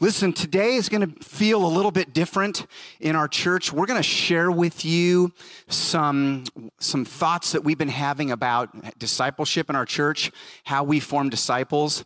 [0.00, 2.68] Listen, today is going to feel a little bit different
[3.00, 3.72] in our church.
[3.72, 5.32] We're going to share with you
[5.66, 6.44] some,
[6.78, 10.30] some thoughts that we've been having about discipleship in our church,
[10.62, 12.04] how we form disciples.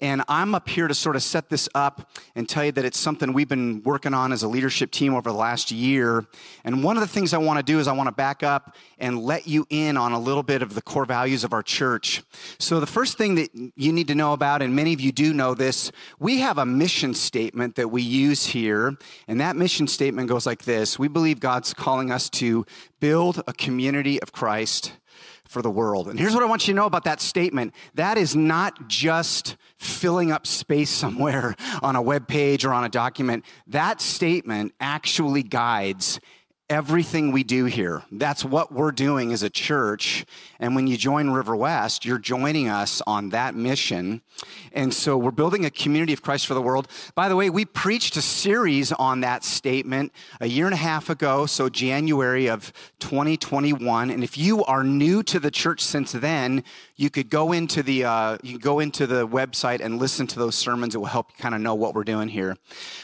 [0.00, 2.98] And I'm up here to sort of set this up and tell you that it's
[2.98, 6.26] something we've been working on as a leadership team over the last year.
[6.64, 8.76] And one of the things I want to do is I want to back up
[8.98, 12.22] and let you in on a little bit of the core values of our church.
[12.58, 15.32] So, the first thing that you need to know about, and many of you do
[15.32, 18.96] know this, we have a mission statement that we use here.
[19.26, 22.64] And that mission statement goes like this We believe God's calling us to
[23.00, 24.92] build a community of Christ
[25.44, 26.08] for the world.
[26.08, 29.56] And here's what I want you to know about that statement that is not just
[29.76, 33.44] filling up space somewhere on a web page or on a document.
[33.66, 36.20] That statement actually guides
[36.72, 38.02] everything we do here.
[38.10, 40.24] That's what we're doing as a church.
[40.58, 44.22] And when you join River West, you're joining us on that mission.
[44.72, 46.88] And so we're building a community of Christ for the world.
[47.14, 51.10] By the way, we preached a series on that statement a year and a half
[51.10, 54.08] ago, so January of 2021.
[54.08, 56.64] And if you are new to the church since then,
[57.02, 60.54] you could go into the uh, you go into the website and listen to those
[60.54, 60.94] sermons.
[60.94, 62.56] It will help you kind of know what we're doing here.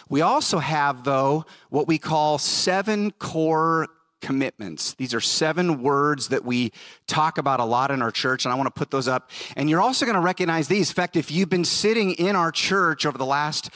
[0.08, 3.88] We also have though what we call seven core
[4.20, 4.94] commitments.
[4.94, 6.72] These are seven words that we
[7.08, 9.30] talk about a lot in our church, and I want to put those up.
[9.56, 10.90] And you're also going to recognize these.
[10.90, 13.70] In fact, if you've been sitting in our church over the last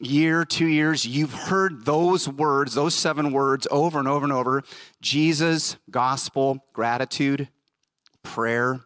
[0.00, 4.62] year, two years, you've heard those words, those seven words over and over and over
[5.02, 7.48] Jesus, gospel, gratitude,
[8.22, 8.80] prayer,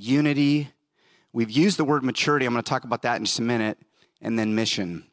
[0.00, 0.70] unity.
[1.32, 2.46] We've used the word maturity.
[2.46, 3.78] I'm going to talk about that in just a minute.
[4.22, 5.04] And then mission.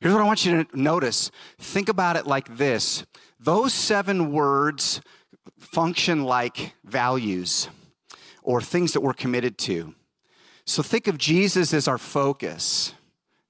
[0.00, 3.04] Here's what I want you to notice think about it like this
[3.40, 5.00] those seven words
[5.58, 7.68] function like values
[8.42, 9.94] or things that we're committed to.
[10.64, 12.94] So think of Jesus as our focus.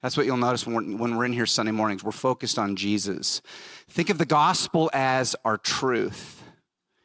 [0.01, 2.03] That's what you'll notice when we're, when we're in here Sunday mornings.
[2.03, 3.41] We're focused on Jesus.
[3.87, 6.42] Think of the gospel as our truth.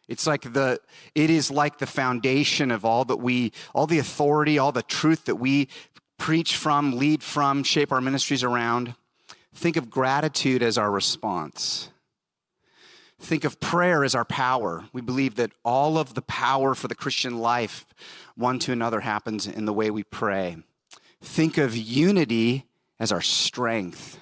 [0.09, 0.81] It's like the
[1.15, 5.27] it is like the foundation of all that we all the authority, all the truth
[5.27, 5.69] that we
[6.17, 8.95] preach from, lead from, shape our ministries around.
[9.55, 11.91] Think of gratitude as our response.
[13.21, 14.85] Think of prayer as our power.
[14.93, 17.85] We believe that all of the power for the Christian life,
[18.37, 20.59] one to another, happens in the way we pray.
[21.21, 22.67] Think of unity
[23.01, 24.21] as our strength.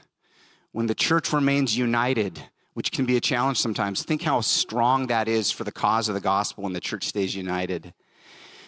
[0.73, 2.45] When the church remains united,
[2.77, 4.03] which can be a challenge sometimes.
[4.03, 7.35] Think how strong that is for the cause of the gospel when the church stays
[7.35, 7.95] united.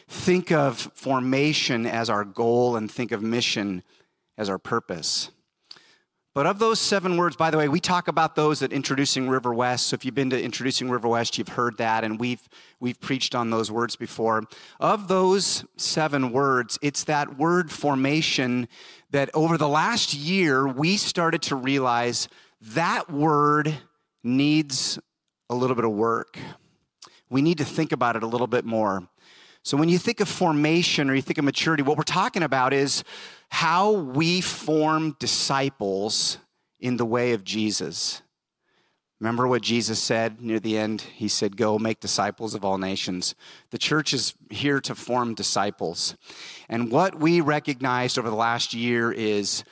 [0.08, 3.82] Think of formation as our goal and think of mission
[4.38, 5.30] as our purpose.
[6.34, 9.52] But of those seven words, by the way, we talk about those at Introducing River
[9.52, 9.88] West.
[9.88, 12.48] So if you've been to Introducing River West, you've heard that, and we've,
[12.80, 14.44] we've preached on those words before.
[14.80, 18.68] Of those seven words, it's that word formation
[19.10, 22.26] that over the last year, we started to realize
[22.60, 23.76] that word
[24.28, 24.98] needs
[25.50, 26.38] a little bit of work.
[27.30, 29.08] We need to think about it a little bit more.
[29.62, 32.72] So, when you think of formation or you think of maturity, what we're talking about
[32.72, 33.04] is
[33.50, 36.38] how we form disciples
[36.80, 38.22] in the way of Jesus.
[39.20, 41.00] Remember what Jesus said near the end?
[41.00, 43.34] He said, Go make disciples of all nations.
[43.70, 46.16] The church is here to form disciples.
[46.68, 49.64] And what we recognized over the last year is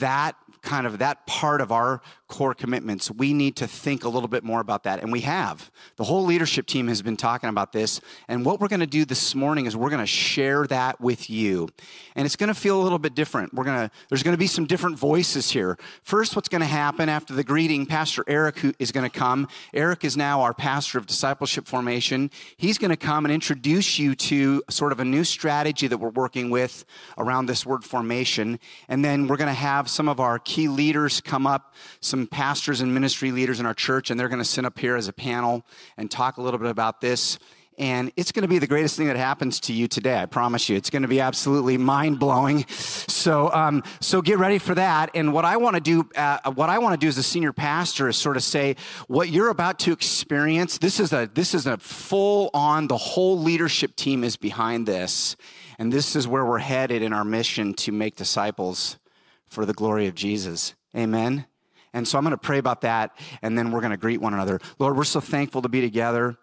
[0.00, 4.28] that kind of that part of our core commitments, we need to think a little
[4.28, 5.02] bit more about that.
[5.02, 5.70] And we have.
[5.96, 8.00] The whole leadership team has been talking about this.
[8.28, 11.28] And what we're going to do this morning is we're going to share that with
[11.28, 11.68] you.
[12.16, 13.52] And it's going to feel a little bit different.
[13.52, 15.78] We're going to, there's going to be some different voices here.
[16.02, 19.48] First, what's going to happen after the greeting, Pastor Eric who is going to come.
[19.72, 22.30] Eric is now our pastor of discipleship formation.
[22.56, 26.08] He's going to come and introduce you to sort of a new strategy that we're
[26.08, 26.84] working with
[27.18, 28.58] around this word formation.
[28.88, 32.80] And then we're going to have some of our key leaders come up, some pastors
[32.80, 35.12] and ministry leaders in our church, and they're going to sit up here as a
[35.12, 35.64] panel
[35.96, 37.38] and talk a little bit about this.
[37.76, 40.20] And it's going to be the greatest thing that happens to you today.
[40.20, 40.76] I promise you.
[40.76, 42.66] It's going to be absolutely mind blowing.
[42.68, 45.10] So, um, so get ready for that.
[45.14, 47.52] And what I want to do, uh, what I want to do as a senior
[47.52, 48.76] pastor is sort of say
[49.08, 50.78] what you're about to experience.
[50.78, 52.86] This is a this is a full on.
[52.86, 55.34] The whole leadership team is behind this,
[55.78, 58.98] and this is where we're headed in our mission to make disciples
[59.46, 60.74] for the glory of Jesus.
[60.96, 61.46] Amen.
[61.94, 64.34] And so I'm going to pray about that, and then we're going to greet one
[64.34, 64.60] another.
[64.80, 66.36] Lord, we're so thankful to be together.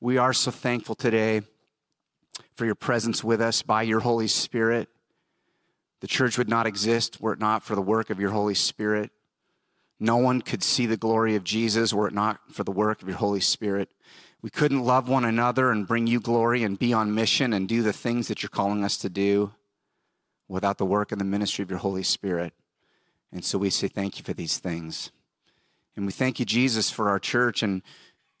[0.00, 1.40] We are so thankful today
[2.54, 4.90] for your presence with us by your Holy Spirit.
[6.00, 9.10] The church would not exist were it not for the work of your Holy Spirit.
[9.98, 13.08] No one could see the glory of Jesus were it not for the work of
[13.08, 13.90] your Holy Spirit.
[14.42, 17.82] We couldn't love one another and bring you glory and be on mission and do
[17.82, 19.52] the things that you're calling us to do
[20.46, 22.52] without the work and the ministry of your Holy Spirit.
[23.32, 25.10] And so we say thank you for these things.
[25.96, 27.82] And we thank you, Jesus, for our church and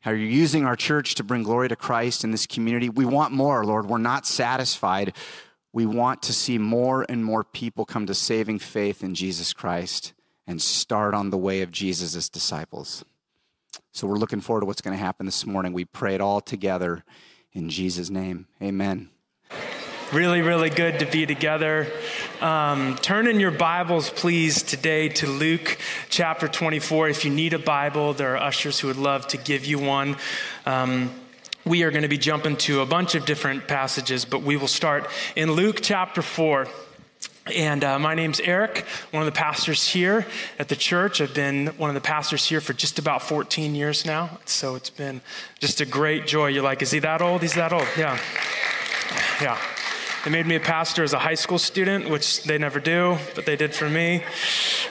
[0.00, 2.88] how you're using our church to bring glory to Christ in this community.
[2.88, 3.86] We want more, Lord.
[3.86, 5.14] We're not satisfied.
[5.72, 10.12] We want to see more and more people come to saving faith in Jesus Christ
[10.46, 13.04] and start on the way of Jesus disciples.
[13.92, 15.72] So we're looking forward to what's going to happen this morning.
[15.72, 17.04] We pray it all together
[17.52, 18.46] in Jesus' name.
[18.62, 19.10] Amen.
[20.12, 21.86] Really, really good to be together.
[22.40, 25.76] Um, turn in your Bibles, please, today to Luke
[26.08, 27.10] chapter 24.
[27.10, 30.16] If you need a Bible, there are ushers who would love to give you one.
[30.64, 31.10] Um,
[31.66, 34.66] we are going to be jumping to a bunch of different passages, but we will
[34.66, 36.66] start in Luke chapter 4.
[37.54, 40.24] And uh, my name's Eric, one of the pastors here
[40.58, 41.20] at the church.
[41.20, 44.38] I've been one of the pastors here for just about 14 years now.
[44.46, 45.20] So it's been
[45.58, 46.46] just a great joy.
[46.46, 47.42] You're like, is he that old?
[47.42, 47.86] He's that old.
[47.98, 48.18] Yeah.
[49.42, 49.58] Yeah.
[50.28, 53.46] They made me a pastor as a high school student, which they never do, but
[53.46, 54.22] they did for me.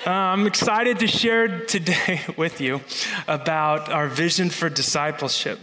[0.04, 2.82] Uh, I'm excited to share today with you
[3.28, 5.60] about our vision for discipleship.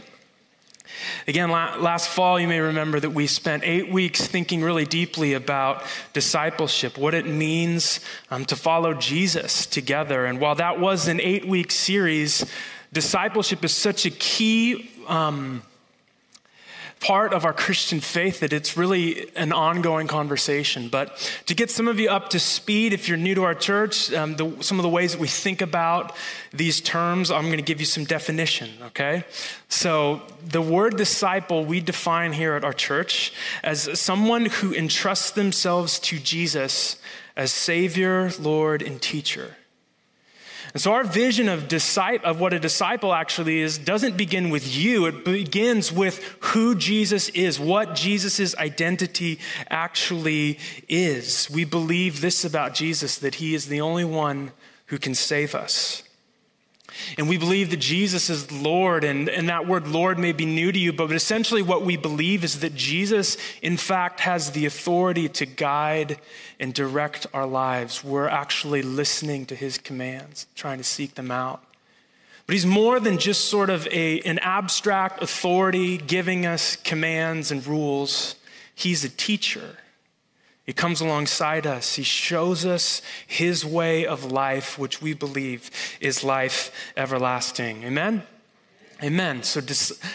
[1.26, 5.82] Again, last fall, you may remember that we spent eight weeks thinking really deeply about
[6.12, 7.99] discipleship, what it means
[8.31, 10.25] um, to follow Jesus together.
[10.25, 12.47] And while that was an eight week series,
[12.93, 14.88] discipleship is such a key.
[15.09, 15.62] Um,
[17.00, 20.88] part of our Christian faith that it's really an ongoing conversation.
[20.88, 24.12] But to get some of you up to speed, if you're new to our church,
[24.12, 26.14] um, the, some of the ways that we think about
[26.52, 29.25] these terms, I'm going to give you some definition, okay?
[29.69, 33.32] So, the word disciple we define here at our church
[33.62, 36.97] as someone who entrusts themselves to Jesus
[37.37, 39.56] as Savior, Lord, and teacher.
[40.75, 44.76] And so our vision of, disciple, of what a disciple actually is doesn't begin with
[44.76, 45.06] you.
[45.06, 49.38] It begins with who Jesus is, what Jesus' identity
[49.71, 51.49] actually is.
[51.49, 54.50] We believe this about Jesus, that he is the only one
[54.87, 56.03] who can save us.
[57.19, 60.73] And we believe that Jesus is Lord, and, and that word Lord may be new
[60.73, 65.29] to you, but essentially what we believe is that Jesus, in fact, has the authority
[65.31, 66.19] to guide
[66.61, 68.02] and direct our lives.
[68.05, 71.62] We're actually listening to his commands, trying to seek them out.
[72.46, 77.67] But he's more than just sort of a, an abstract authority giving us commands and
[77.67, 78.37] rules,
[78.75, 79.79] he's a teacher.
[80.64, 81.96] He comes alongside us.
[81.96, 85.70] He shows us his way of life, which we believe
[86.00, 87.84] is life everlasting.
[87.84, 88.22] Amen?
[89.02, 89.43] Amen.
[89.43, 89.61] So,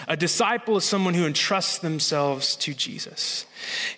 [0.07, 3.46] a disciple is someone who entrusts themselves to Jesus.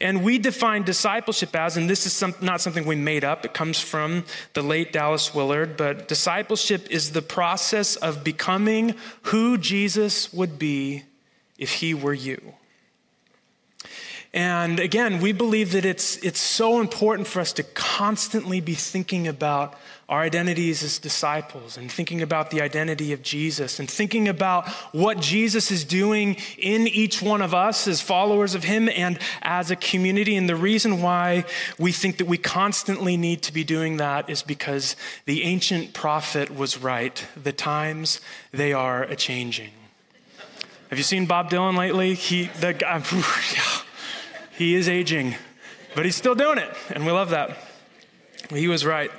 [0.02, 3.54] And we define discipleship as, and this is some, not something we made up, it
[3.54, 10.34] comes from the late Dallas Willard, but discipleship is the process of becoming who Jesus
[10.34, 11.04] would be
[11.58, 12.56] if he were you.
[14.34, 19.28] And again, we believe that it's, it's so important for us to constantly be thinking
[19.28, 24.68] about our identities as disciples and thinking about the identity of Jesus and thinking about
[24.94, 29.70] what Jesus is doing in each one of us as followers of Him and as
[29.70, 30.38] a community.
[30.38, 31.44] And the reason why
[31.78, 34.96] we think that we constantly need to be doing that is because
[35.26, 37.26] the ancient prophet was right.
[37.42, 39.72] The times, they are a changing.
[40.90, 42.16] Have you seen Bob Dylan lately?
[42.16, 43.02] He, the guy,
[43.56, 43.82] yeah.
[44.58, 45.36] He is aging,
[45.96, 47.58] but he's still doing it, and we love that.
[48.50, 49.12] He was right.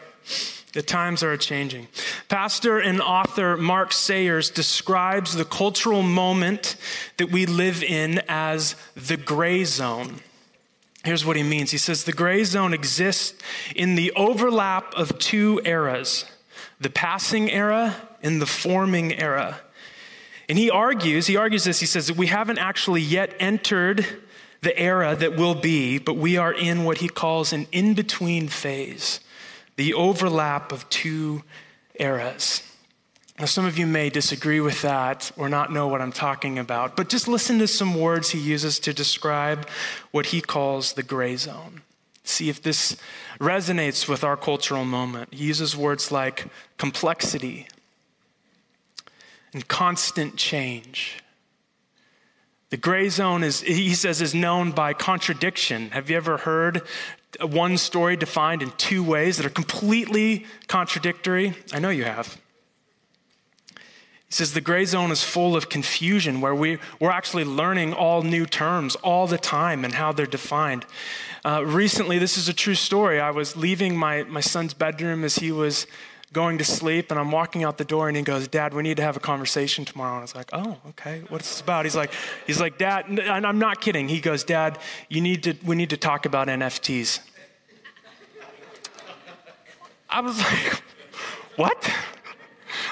[0.72, 1.88] The times are changing.
[2.28, 6.76] Pastor and author Mark Sayers describes the cultural moment
[7.18, 10.20] that we live in as the gray zone.
[11.04, 13.42] Here's what he means He says the gray zone exists
[13.74, 16.24] in the overlap of two eras
[16.80, 19.60] the passing era and the forming era.
[20.48, 24.04] And he argues, he argues this, he says that we haven't actually yet entered
[24.62, 28.48] the era that will be, but we are in what he calls an in between
[28.48, 29.20] phase,
[29.76, 31.42] the overlap of two
[31.98, 32.62] eras.
[33.38, 36.96] Now, some of you may disagree with that or not know what I'm talking about,
[36.96, 39.68] but just listen to some words he uses to describe
[40.12, 41.82] what he calls the gray zone.
[42.24, 42.96] See if this
[43.40, 45.34] resonates with our cultural moment.
[45.34, 46.46] He uses words like
[46.78, 47.66] complexity
[49.52, 51.21] and constant change
[52.72, 55.90] the gray zone is, he says, is known by contradiction.
[55.90, 56.80] Have you ever heard
[57.38, 61.52] one story defined in two ways that are completely contradictory?
[61.70, 62.40] I know you have.
[63.76, 63.82] He
[64.30, 68.46] says the gray zone is full of confusion where we, we're actually learning all new
[68.46, 70.86] terms all the time and how they're defined.
[71.44, 73.20] Uh, recently, this is a true story.
[73.20, 75.86] I was leaving my, my son's bedroom as he was
[76.32, 78.96] going to sleep and I'm walking out the door and he goes, Dad, we need
[78.96, 80.12] to have a conversation tomorrow.
[80.12, 81.84] And I was like, oh, okay, what's this about?
[81.84, 82.12] He's like,
[82.46, 84.08] he's like, Dad, and I'm not kidding.
[84.08, 87.20] He goes, Dad, you need to, we need to talk about NFTs.
[90.08, 90.82] I was like,
[91.56, 91.90] what?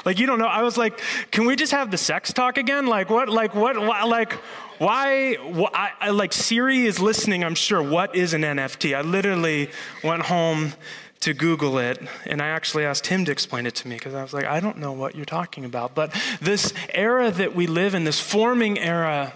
[0.04, 0.46] Like, you don't know.
[0.46, 2.86] I was like, can we just have the sex talk again?
[2.86, 4.32] Like, what, like, what, why, like,
[4.78, 7.82] why, why I, I, like, Siri is listening, I'm sure.
[7.82, 8.96] What is an NFT?
[8.96, 9.70] I literally
[10.02, 10.72] went home
[11.20, 14.22] to Google it, and I actually asked him to explain it to me because I
[14.22, 15.94] was like, I don't know what you're talking about.
[15.94, 19.34] But this era that we live in, this forming era,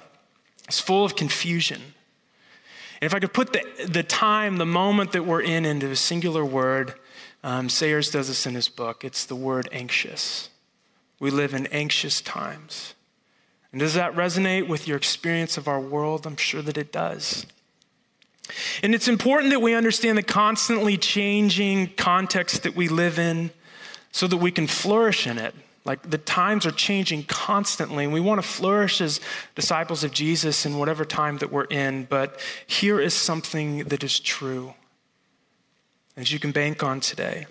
[0.68, 1.82] is full of confusion.
[3.00, 5.96] And if I could put the, the time, the moment that we're in, into a
[5.96, 6.94] singular word,
[7.42, 9.04] um, Sayers does this in his book.
[9.04, 10.48] It's the word anxious.
[11.20, 12.94] We live in anxious times.
[13.72, 16.26] And does that resonate with your experience of our world?
[16.26, 17.44] I'm sure that it does.
[18.82, 23.50] And it's important that we understand the constantly changing context that we live in
[24.12, 25.54] so that we can flourish in it.
[25.84, 29.20] Like the times are changing constantly, and we want to flourish as
[29.54, 32.04] disciples of Jesus in whatever time that we're in.
[32.04, 34.74] But here is something that is true,
[36.16, 37.46] as you can bank on today.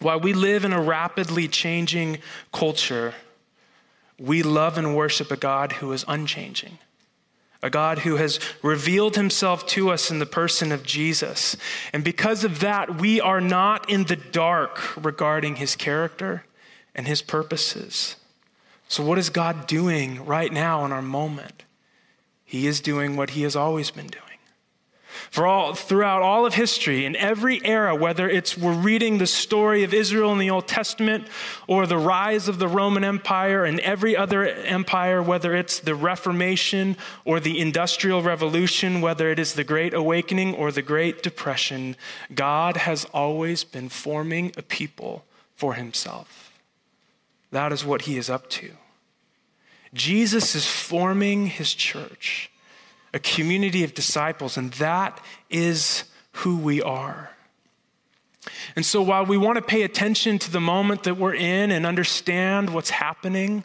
[0.00, 2.18] While we live in a rapidly changing
[2.52, 3.14] culture,
[4.18, 6.78] we love and worship a God who is unchanging
[7.64, 11.56] a God who has revealed himself to us in the person of Jesus.
[11.94, 16.44] And because of that, we are not in the dark regarding his character
[16.94, 18.16] and his purposes.
[18.86, 21.64] So, what is God doing right now in our moment?
[22.44, 24.23] He is doing what he has always been doing.
[25.30, 29.84] For all, throughout all of history, in every era, whether it's we're reading the story
[29.84, 31.26] of Israel in the Old Testament
[31.66, 36.96] or the rise of the Roman Empire and every other empire, whether it's the Reformation
[37.24, 41.96] or the Industrial Revolution, whether it is the Great Awakening or the Great Depression,
[42.34, 46.52] God has always been forming a people for himself.
[47.50, 48.72] That is what he is up to.
[49.94, 52.50] Jesus is forming his church
[53.14, 57.30] a community of disciples, and that is who we are.
[58.76, 61.86] And so, while we want to pay attention to the moment that we're in and
[61.86, 63.64] understand what's happening,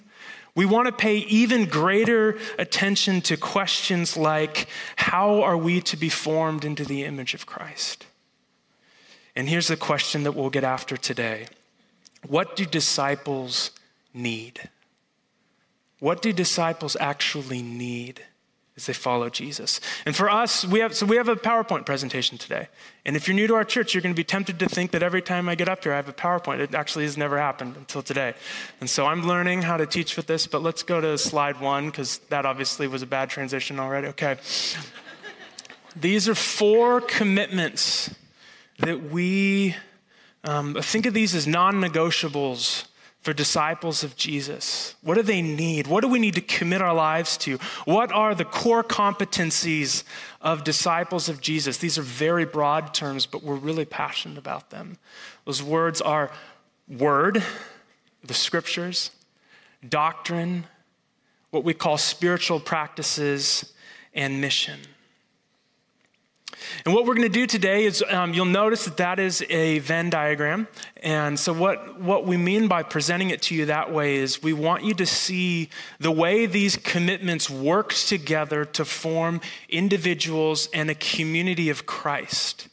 [0.55, 6.09] we want to pay even greater attention to questions like how are we to be
[6.09, 8.05] formed into the image of Christ?
[9.35, 11.47] And here's the question that we'll get after today
[12.27, 13.71] What do disciples
[14.13, 14.69] need?
[15.99, 18.21] What do disciples actually need?
[18.85, 19.79] They follow Jesus.
[20.05, 22.67] And for us, we have so we have a PowerPoint presentation today.
[23.05, 25.01] And if you're new to our church, you're going to be tempted to think that
[25.01, 26.59] every time I get up here, I have a PowerPoint.
[26.59, 28.33] It actually has never happened until today.
[28.81, 31.87] And so I'm learning how to teach with this, but let's go to slide one
[31.87, 34.07] because that obviously was a bad transition already.
[34.07, 34.37] Okay.
[35.95, 38.13] these are four commitments
[38.79, 39.75] that we
[40.43, 42.85] um, think of these as non negotiables
[43.21, 44.95] for disciples of Jesus?
[45.01, 45.87] What do they need?
[45.87, 47.57] What do we need to commit our lives to?
[47.85, 50.03] What are the core competencies
[50.41, 51.77] of disciples of Jesus?
[51.77, 54.97] These are very broad terms, but we're really passionate about them.
[55.45, 56.31] Those words are
[56.87, 57.43] word,
[58.23, 59.11] the scriptures,
[59.87, 60.65] doctrine,
[61.51, 63.73] what we call spiritual practices,
[64.13, 64.79] and mission.
[66.85, 69.79] And what we're going to do today is um, you'll notice that that is a
[69.79, 70.67] Venn diagram.
[71.03, 74.53] And so, what, what we mean by presenting it to you that way is we
[74.53, 80.95] want you to see the way these commitments work together to form individuals and a
[80.95, 82.67] community of Christ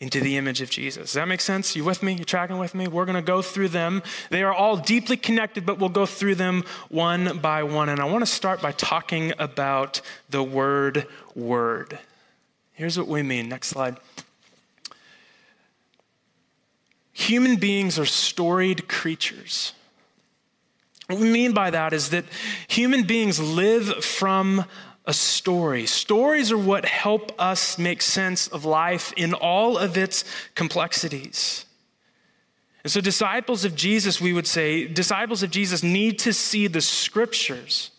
[0.00, 1.04] into the image of Jesus.
[1.04, 1.74] Does that make sense?
[1.74, 2.12] You with me?
[2.12, 2.88] You tracking with me?
[2.88, 4.02] We're going to go through them.
[4.28, 7.88] They are all deeply connected, but we'll go through them one by one.
[7.88, 11.98] And I want to start by talking about the word word.
[12.74, 13.48] Here's what we mean.
[13.48, 13.96] Next slide.
[17.12, 19.72] Human beings are storied creatures.
[21.06, 22.24] What we mean by that is that
[22.66, 24.64] human beings live from
[25.06, 25.86] a story.
[25.86, 31.66] Stories are what help us make sense of life in all of its complexities.
[32.82, 36.80] And so, disciples of Jesus, we would say, disciples of Jesus need to see the
[36.80, 37.90] scriptures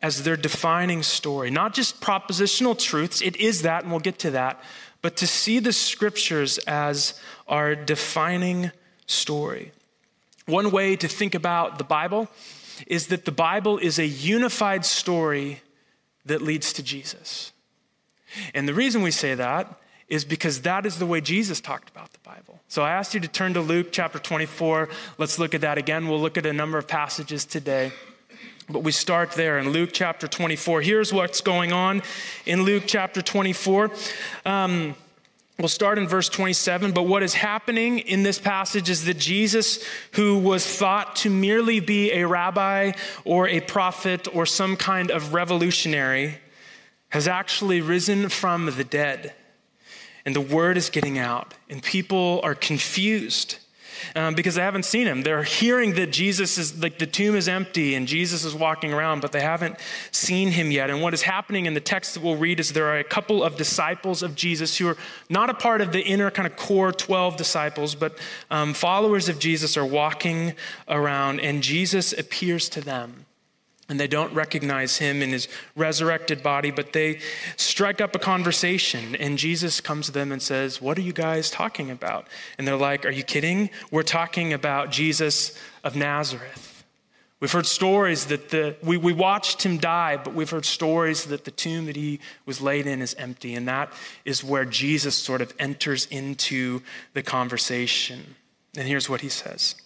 [0.00, 1.50] as their defining story.
[1.50, 4.62] Not just propositional truths, it is that, and we'll get to that,
[5.02, 8.70] but to see the scriptures as our defining
[9.06, 9.72] story.
[10.46, 12.28] One way to think about the Bible
[12.86, 15.62] is that the Bible is a unified story
[16.24, 17.52] that leads to Jesus.
[18.54, 22.12] And the reason we say that is because that is the way Jesus talked about
[22.12, 22.60] the Bible.
[22.68, 24.88] So I asked you to turn to Luke chapter 24.
[25.18, 26.08] Let's look at that again.
[26.08, 27.92] We'll look at a number of passages today.
[28.70, 30.82] But we start there in Luke chapter 24.
[30.82, 32.02] Here's what's going on
[32.44, 33.90] in Luke chapter 24.
[34.44, 34.94] Um,
[35.58, 36.92] we'll start in verse 27.
[36.92, 39.82] But what is happening in this passage is that Jesus,
[40.12, 42.92] who was thought to merely be a rabbi
[43.24, 46.36] or a prophet or some kind of revolutionary,
[47.08, 49.32] has actually risen from the dead.
[50.26, 53.56] And the word is getting out, and people are confused
[54.14, 55.22] um, because they haven't seen him.
[55.22, 59.20] They're hearing that Jesus is like the tomb is empty and Jesus is walking around,
[59.20, 59.76] but they haven't
[60.10, 60.90] seen him yet.
[60.90, 63.42] And what is happening in the text that we'll read is there are a couple
[63.42, 64.96] of disciples of Jesus who are
[65.28, 68.18] not a part of the inner kind of core 12 disciples, but
[68.50, 70.54] um, followers of Jesus are walking
[70.88, 73.26] around, and Jesus appears to them
[73.88, 77.20] and they don't recognize him in his resurrected body, but they
[77.56, 79.16] strike up a conversation.
[79.16, 82.26] And Jesus comes to them and says, What are you guys talking about?
[82.58, 83.70] And they're like, Are you kidding?
[83.90, 86.84] We're talking about Jesus of Nazareth.
[87.40, 91.44] We've heard stories that the, we, we watched him die, but we've heard stories that
[91.44, 93.54] the tomb that he was laid in is empty.
[93.54, 93.92] And that
[94.24, 96.82] is where Jesus sort of enters into
[97.14, 98.34] the conversation.
[98.76, 99.76] And here's what he says.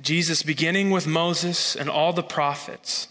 [0.00, 3.08] Jesus, beginning with Moses and all the prophets,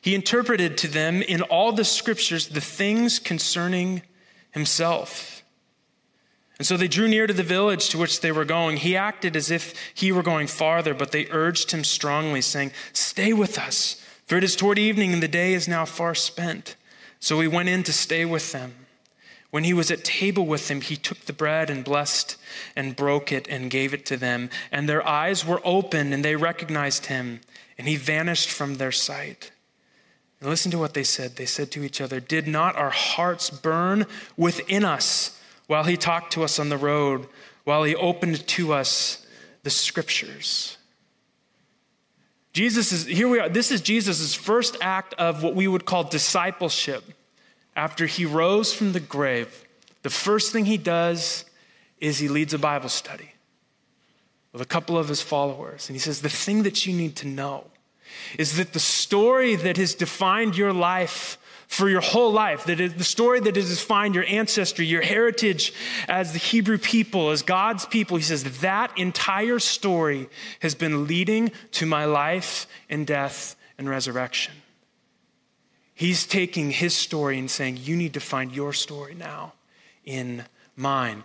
[0.00, 4.02] he interpreted to them in all the scriptures the things concerning
[4.50, 5.42] himself.
[6.58, 8.78] And so they drew near to the village to which they were going.
[8.78, 13.32] He acted as if he were going farther, but they urged him strongly, saying, Stay
[13.32, 16.76] with us, for it is toward evening, and the day is now far spent.
[17.18, 18.74] So he went in to stay with them.
[19.50, 22.36] When he was at table with them, he took the bread and blessed
[22.76, 24.48] and broke it and gave it to them.
[24.70, 27.40] And their eyes were opened and they recognized him,
[27.76, 29.50] and he vanished from their sight.
[30.40, 31.36] And listen to what they said.
[31.36, 36.32] They said to each other, Did not our hearts burn within us while he talked
[36.34, 37.26] to us on the road,
[37.64, 39.26] while he opened to us
[39.64, 40.76] the scriptures?
[42.52, 46.04] Jesus is, here we are, this is Jesus' first act of what we would call
[46.04, 47.04] discipleship
[47.80, 49.64] after he rose from the grave,
[50.02, 51.46] the first thing he does
[51.98, 53.32] is he leads a Bible study
[54.52, 55.88] with a couple of his followers.
[55.88, 57.64] And he says, The thing that you need to know
[58.38, 62.92] is that the story that has defined your life for your whole life, that is
[62.96, 65.72] the story that has defined your ancestry, your heritage
[66.06, 70.28] as the Hebrew people, as God's people, he says, that entire story
[70.60, 74.52] has been leading to my life and death and resurrection.
[76.00, 79.52] He's taking his story and saying, You need to find your story now
[80.02, 81.24] in mine.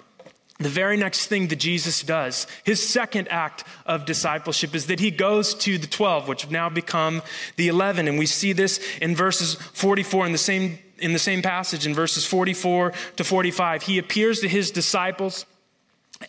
[0.60, 5.12] The very next thing that Jesus does, his second act of discipleship, is that he
[5.12, 7.22] goes to the 12, which have now become
[7.56, 8.10] the 11.
[8.10, 11.94] And we see this in verses 44 in the same, in the same passage, in
[11.94, 13.84] verses 44 to 45.
[13.84, 15.46] He appears to his disciples,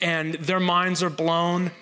[0.00, 1.72] and their minds are blown.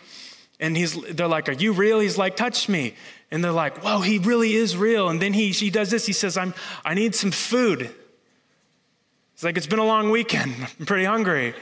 [0.61, 2.01] And he's, they're like, Are you real?
[2.01, 2.95] He's like, Touch me.
[3.35, 5.09] And they're like, Whoa, he really is real.
[5.09, 6.07] And then he, he does this.
[6.07, 7.93] He says, I'm, I need some food.
[9.33, 10.55] It's like, It's been a long weekend.
[10.79, 11.53] I'm pretty hungry.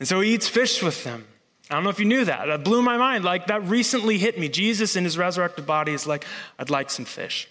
[0.00, 1.24] And so he eats fish with them.
[1.70, 2.46] I don't know if you knew that.
[2.46, 3.24] That blew my mind.
[3.24, 4.48] Like, that recently hit me.
[4.48, 6.24] Jesus in his resurrected body is like,
[6.58, 7.48] I'd like some fish.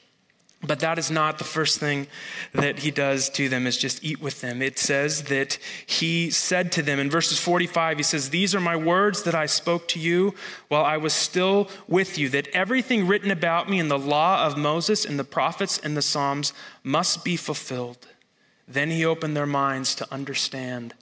[0.62, 2.08] But that is not the first thing
[2.54, 4.62] that he does to them, is just eat with them.
[4.62, 8.76] It says that he said to them in verses 45, he says, These are my
[8.76, 10.36] words that I spoke to you
[10.68, 14.58] while I was still with you, that everything written about me in the law of
[14.58, 16.52] Moses and the prophets and the Psalms
[16.84, 18.08] must be fulfilled.
[18.68, 20.94] Then he opened their minds to understand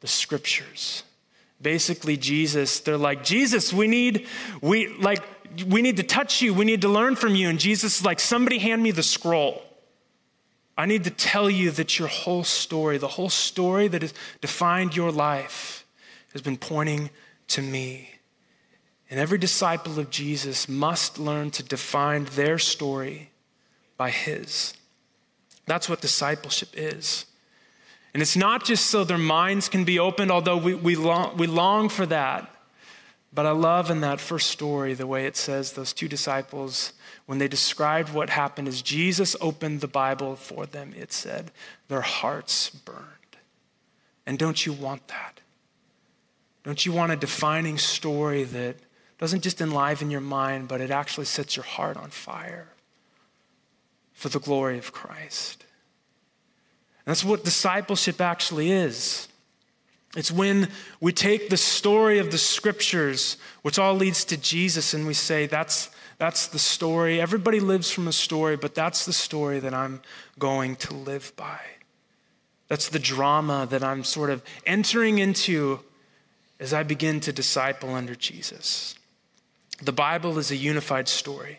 [0.00, 1.04] the scriptures.
[1.62, 4.26] Basically, Jesus, they're like, Jesus, we need,
[4.60, 5.22] we like,
[5.62, 6.54] we need to touch you.
[6.54, 7.48] We need to learn from you.
[7.48, 9.62] And Jesus is like, somebody hand me the scroll.
[10.76, 14.96] I need to tell you that your whole story, the whole story that has defined
[14.96, 15.86] your life,
[16.32, 17.10] has been pointing
[17.48, 18.10] to me.
[19.10, 23.30] And every disciple of Jesus must learn to define their story
[23.96, 24.74] by his.
[25.66, 27.26] That's what discipleship is.
[28.12, 31.46] And it's not just so their minds can be opened, although we, we, long, we
[31.46, 32.53] long for that.
[33.34, 36.92] But I love in that first story the way it says those two disciples,
[37.26, 41.50] when they described what happened as Jesus opened the Bible for them, it said,
[41.88, 43.00] their hearts burned.
[44.24, 45.40] And don't you want that?
[46.62, 48.76] Don't you want a defining story that
[49.18, 52.68] doesn't just enliven your mind, but it actually sets your heart on fire
[54.12, 55.64] for the glory of Christ?
[57.04, 59.28] And that's what discipleship actually is.
[60.16, 60.68] It's when
[61.00, 65.46] we take the story of the scriptures, which all leads to Jesus, and we say,
[65.46, 67.20] that's, that's the story.
[67.20, 70.02] Everybody lives from a story, but that's the story that I'm
[70.38, 71.58] going to live by.
[72.68, 75.80] That's the drama that I'm sort of entering into
[76.60, 78.94] as I begin to disciple under Jesus.
[79.82, 81.58] The Bible is a unified story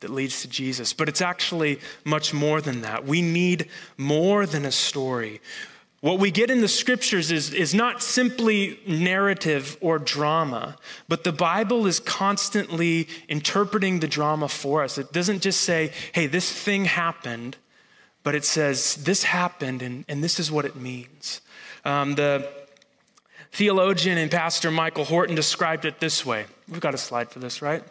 [0.00, 3.06] that leads to Jesus, but it's actually much more than that.
[3.06, 5.40] We need more than a story.
[6.00, 10.76] What we get in the scriptures is, is not simply narrative or drama,
[11.08, 14.98] but the Bible is constantly interpreting the drama for us.
[14.98, 17.56] It doesn't just say, hey, this thing happened,
[18.22, 21.40] but it says, this happened and, and this is what it means.
[21.84, 22.46] Um, the,
[23.56, 26.44] theologian and pastor Michael Horton described it this way.
[26.68, 27.82] We've got a slide for this, right?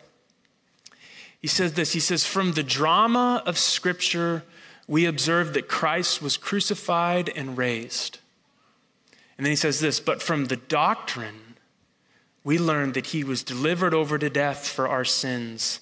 [1.42, 4.44] He says this He says, From the drama of Scripture,
[4.88, 8.20] we observe that Christ was crucified and raised.
[9.38, 11.56] And then he says this, But from the doctrine,
[12.44, 15.80] we learn that he was delivered over to death for our sins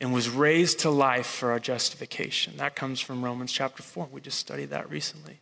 [0.00, 2.58] and was raised to life for our justification.
[2.58, 4.08] That comes from Romans chapter 4.
[4.12, 5.40] We just studied that recently.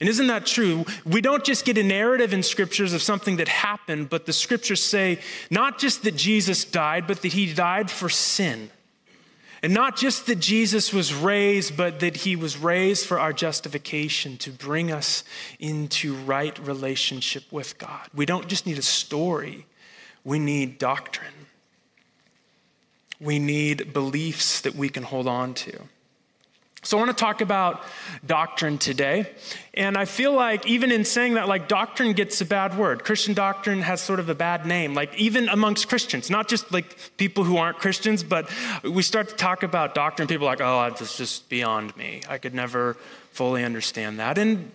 [0.00, 0.86] And isn't that true?
[1.04, 4.82] We don't just get a narrative in scriptures of something that happened, but the scriptures
[4.82, 8.70] say not just that Jesus died, but that he died for sin.
[9.62, 14.38] And not just that Jesus was raised, but that he was raised for our justification
[14.38, 15.22] to bring us
[15.58, 18.08] into right relationship with God.
[18.14, 19.66] We don't just need a story,
[20.24, 21.32] we need doctrine.
[23.20, 25.78] We need beliefs that we can hold on to.
[26.82, 27.82] So, I want to talk about
[28.26, 29.30] doctrine today.
[29.74, 33.04] And I feel like, even in saying that, like, doctrine gets a bad word.
[33.04, 36.96] Christian doctrine has sort of a bad name, like, even amongst Christians, not just like
[37.16, 38.50] people who aren't Christians, but
[38.82, 40.26] we start to talk about doctrine.
[40.26, 42.22] People are like, oh, that's just beyond me.
[42.28, 42.96] I could never
[43.32, 44.38] fully understand that.
[44.38, 44.70] And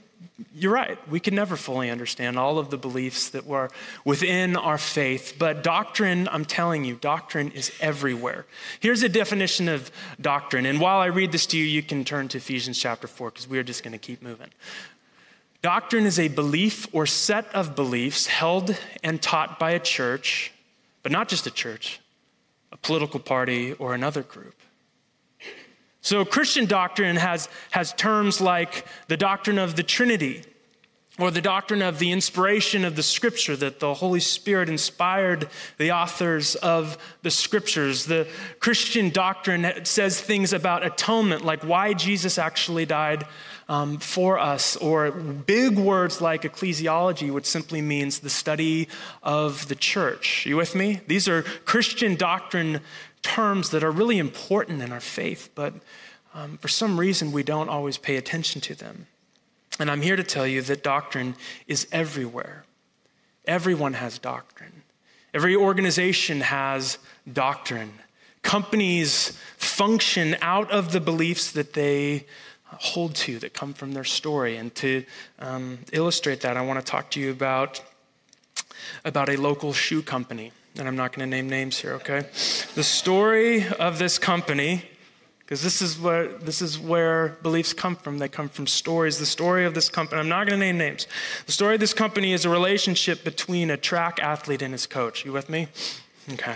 [0.54, 0.98] you're right.
[1.10, 3.70] We can never fully understand all of the beliefs that were
[4.04, 8.46] within our faith, but doctrine, I'm telling you, doctrine is everywhere.
[8.80, 10.66] Here's a definition of doctrine.
[10.66, 13.48] And while I read this to you, you can turn to Ephesians chapter 4 because
[13.48, 14.50] we're just going to keep moving.
[15.62, 20.52] Doctrine is a belief or set of beliefs held and taught by a church,
[21.02, 22.00] but not just a church,
[22.72, 24.56] a political party or another group.
[26.06, 30.44] So, Christian doctrine has, has terms like the doctrine of the Trinity,
[31.18, 35.94] or the doctrine of the inspiration of the scripture, that the Holy Spirit inspired the
[35.94, 38.06] authors of the scriptures.
[38.06, 38.28] The
[38.60, 43.26] Christian doctrine says things about atonement, like why Jesus actually died
[43.68, 48.90] um, for us, or big words like ecclesiology, which simply means the study
[49.24, 50.46] of the church.
[50.46, 51.02] Are you with me?
[51.08, 52.82] These are Christian doctrine
[53.26, 55.74] terms that are really important in our faith, but
[56.36, 59.08] um, for some reason we don't always pay attention to them.
[59.80, 61.36] And I'm here to tell you that doctrine
[61.66, 62.66] is everywhere.
[63.46, 64.84] Everyone has doctrine.
[65.34, 67.00] Every organization has
[67.34, 67.94] doctrine.
[68.44, 72.26] Companies function out of the beliefs that they
[72.66, 74.56] hold to, that come from their story.
[74.58, 75.04] And to
[75.40, 77.82] um, illustrate that, I want to talk to you about,
[79.04, 82.26] about a local shoe company and I'm not going to name names here, okay?
[82.76, 84.84] The story of this company,
[85.40, 88.18] because this is where this is where beliefs come from.
[88.18, 89.20] They come from stories.
[89.20, 91.08] The story of this company, I'm not going to name names.
[91.46, 95.24] The story of this company is a relationship between a track athlete and his coach.
[95.24, 95.68] You with me?
[96.34, 96.56] Okay.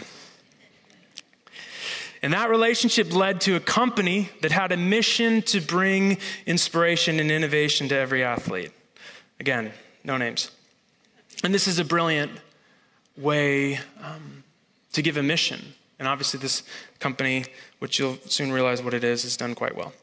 [2.21, 7.32] And that relationship led to a company that had a mission to bring inspiration and
[7.32, 8.71] innovation to every athlete.
[9.39, 9.71] Again,
[10.03, 10.51] no names.
[11.43, 12.32] And this is a brilliant
[13.19, 14.43] way um,
[14.93, 15.73] to give a mission.
[15.99, 16.63] And obviously, this
[16.99, 17.45] company,
[17.79, 19.93] which you'll soon realize what it is, has done quite well.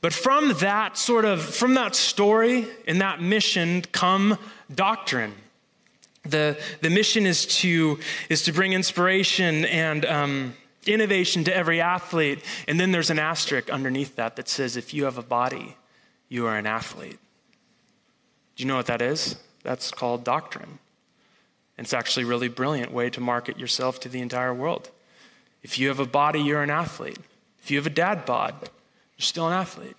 [0.00, 4.38] But from that sort of, from that story and that mission come
[4.72, 5.34] doctrine.
[6.22, 7.98] The, the mission is to,
[8.28, 10.54] is to bring inspiration and um,
[10.86, 12.44] innovation to every athlete.
[12.68, 15.76] And then there's an asterisk underneath that that says, if you have a body,
[16.28, 17.18] you are an athlete.
[18.56, 19.36] Do you know what that is?
[19.62, 20.78] That's called doctrine.
[21.78, 24.90] It's actually a really brilliant way to market yourself to the entire world.
[25.62, 27.18] If you have a body, you're an athlete.
[27.62, 29.96] If you have a dad bod, you're still an athlete.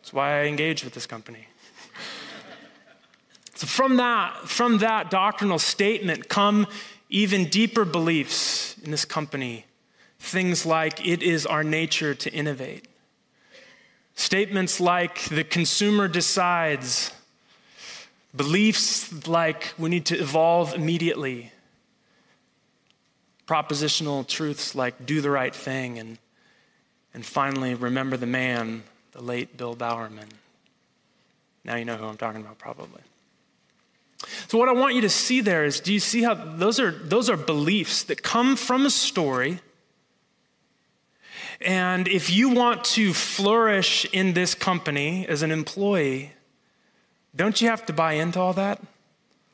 [0.00, 1.46] That's why I engage with this company.
[3.54, 6.66] so from that, from that doctrinal statement come
[7.10, 9.64] even deeper beliefs in this company.
[10.20, 12.86] Things like it is our nature to innovate.
[14.14, 17.12] Statements like the consumer decides
[18.36, 21.52] Beliefs like we need to evolve immediately.
[23.46, 25.98] Propositional truths like do the right thing.
[25.98, 26.18] And,
[27.14, 30.28] and finally, remember the man, the late Bill Bowerman.
[31.64, 33.02] Now you know who I'm talking about, probably.
[34.48, 36.90] So, what I want you to see there is do you see how those are,
[36.90, 39.60] those are beliefs that come from a story?
[41.60, 46.32] And if you want to flourish in this company as an employee,
[47.38, 48.82] don't you have to buy into all that?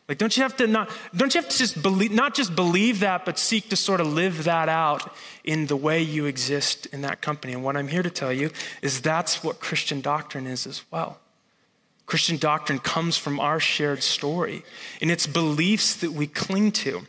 [0.08, 3.00] Like, don't you have to not, don't you have to just believe, not just believe
[3.00, 7.02] that, but seek to sort of live that out in the way you exist in
[7.02, 7.52] that company?
[7.52, 8.50] And what I'm here to tell you
[8.82, 11.20] is that's what Christian doctrine is as well.
[12.06, 14.62] Christian doctrine comes from our shared story,
[15.00, 17.06] and it's beliefs that we cling to.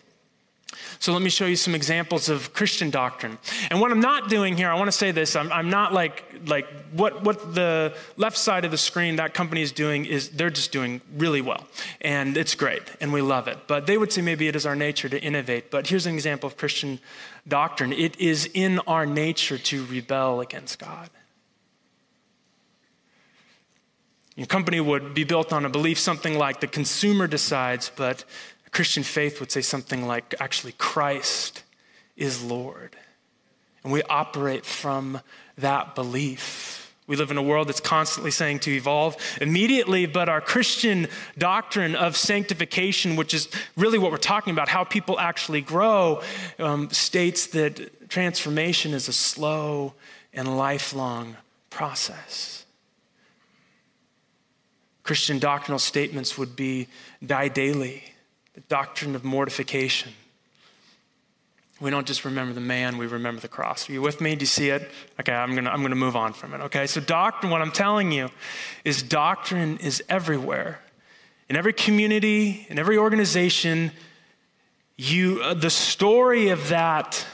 [1.05, 3.37] So let me show you some examples of Christian doctrine.
[3.69, 6.25] And what I'm not doing here, I want to say this, I'm, I'm, not like,
[6.47, 10.49] like what, what the left side of the screen, that company is doing is they're
[10.49, 11.67] just doing really well.
[12.01, 13.59] And it's great, and we love it.
[13.67, 15.69] But they would say maybe it is our nature to innovate.
[15.69, 16.99] But here's an example of Christian
[17.47, 17.93] doctrine.
[17.93, 21.11] It is in our nature to rebel against God.
[24.35, 28.25] Your company would be built on a belief something like the consumer decides, but
[28.75, 31.63] Christian faith would say something like actually, Christ
[32.17, 32.97] is Lord.
[33.85, 35.21] And we operate from
[35.57, 36.93] that belief.
[37.07, 41.07] We live in a world that's constantly saying to evolve immediately, but our Christian
[41.37, 46.21] doctrine of sanctification, which is really what we're talking about, how people actually grow,
[46.59, 49.93] um, states that transformation is a slow
[50.33, 51.37] and lifelong
[51.69, 52.65] process.
[55.03, 56.89] Christian doctrinal statements would be
[57.25, 58.03] die daily
[58.55, 60.13] the doctrine of mortification.
[61.81, 63.89] We don't just remember the man, we remember the cross.
[63.89, 64.35] Are you with me?
[64.35, 64.89] Do you see it?
[65.19, 66.61] Okay, I'm gonna, I'm gonna move on from it.
[66.61, 68.29] Okay, so doctrine, what I'm telling you
[68.85, 70.79] is doctrine is everywhere.
[71.49, 73.91] In every community, in every organization,
[74.97, 77.25] you, uh, the story of that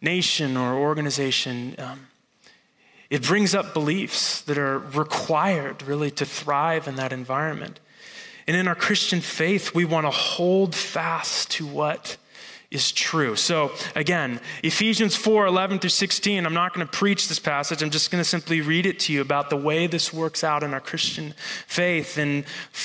[0.00, 2.08] nation or organization, um,
[3.10, 7.80] it brings up beliefs that are required really to thrive in that environment.
[8.46, 12.16] And in our Christian faith, we want to hold fast to what
[12.72, 13.36] is true.
[13.36, 17.82] So again, Ephesians 4 11 through 16, I'm not going to preach this passage.
[17.82, 20.62] I'm just going to simply read it to you about the way this works out
[20.62, 21.34] in our Christian
[21.66, 22.16] faith.
[22.16, 22.44] In,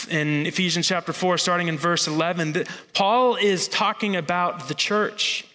[0.10, 5.47] in Ephesians chapter 4, starting in verse 11, Paul is talking about the church.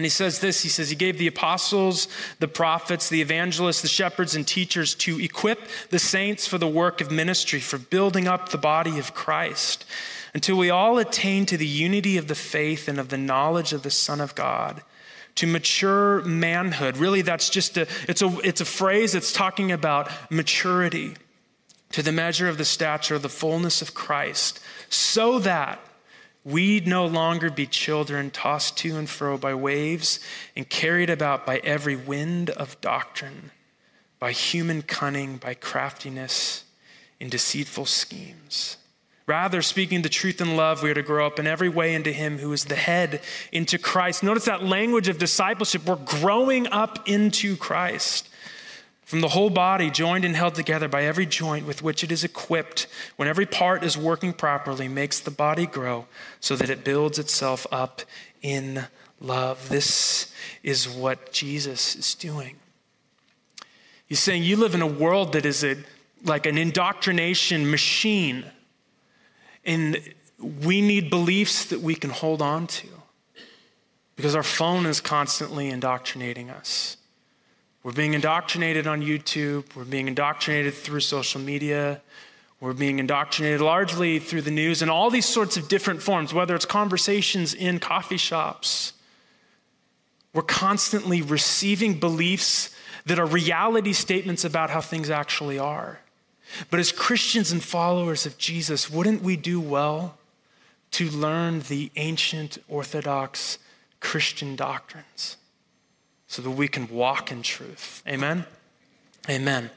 [0.00, 2.08] And he says this He says, He gave the apostles,
[2.38, 5.60] the prophets, the evangelists, the shepherds, and teachers to equip
[5.90, 9.84] the saints for the work of ministry, for building up the body of Christ,
[10.32, 13.82] until we all attain to the unity of the faith and of the knowledge of
[13.82, 14.80] the Son of God.
[15.34, 16.96] To mature manhood.
[16.96, 21.14] Really, that's just a it's a it's a phrase that's talking about maturity
[21.92, 25.78] to the measure of the stature of the fullness of Christ, so that
[26.44, 30.20] We'd no longer be children tossed to and fro by waves
[30.56, 33.50] and carried about by every wind of doctrine,
[34.18, 36.64] by human cunning, by craftiness,
[37.18, 38.78] in deceitful schemes.
[39.26, 42.10] Rather, speaking the truth in love, we are to grow up in every way into
[42.10, 43.20] Him who is the head,
[43.52, 44.22] into Christ.
[44.22, 45.86] Notice that language of discipleship.
[45.86, 48.29] We're growing up into Christ.
[49.10, 52.22] From the whole body, joined and held together by every joint with which it is
[52.22, 56.06] equipped, when every part is working properly, makes the body grow
[56.38, 58.02] so that it builds itself up
[58.40, 58.84] in
[59.20, 59.68] love.
[59.68, 62.54] This is what Jesus is doing.
[64.06, 65.78] He's saying you live in a world that is a,
[66.22, 68.44] like an indoctrination machine,
[69.64, 70.00] and
[70.38, 72.86] we need beliefs that we can hold on to
[74.14, 76.96] because our phone is constantly indoctrinating us.
[77.82, 79.74] We're being indoctrinated on YouTube.
[79.74, 82.02] We're being indoctrinated through social media.
[82.60, 86.54] We're being indoctrinated largely through the news and all these sorts of different forms, whether
[86.54, 88.92] it's conversations in coffee shops.
[90.34, 92.74] We're constantly receiving beliefs
[93.06, 96.00] that are reality statements about how things actually are.
[96.70, 100.18] But as Christians and followers of Jesus, wouldn't we do well
[100.92, 103.58] to learn the ancient Orthodox
[104.00, 105.38] Christian doctrines?
[106.30, 108.04] So that we can walk in truth.
[108.06, 108.44] Amen?
[109.28, 109.68] Amen.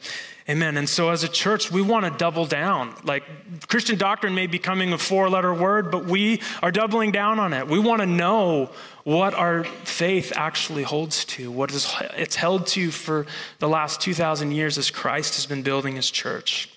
[0.47, 0.77] Amen.
[0.77, 2.93] And so as a church, we want to double down.
[3.03, 3.23] Like
[3.67, 7.53] Christian doctrine may be becoming a four letter word, but we are doubling down on
[7.53, 7.67] it.
[7.67, 8.69] We want to know
[9.03, 13.25] what our faith actually holds to, what is it's held to for
[13.57, 16.69] the last 2,000 years as Christ has been building his church.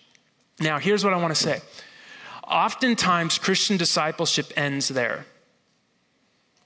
[0.59, 1.61] Now, here's what I want to say.
[2.49, 5.27] Oftentimes, Christian discipleship ends there.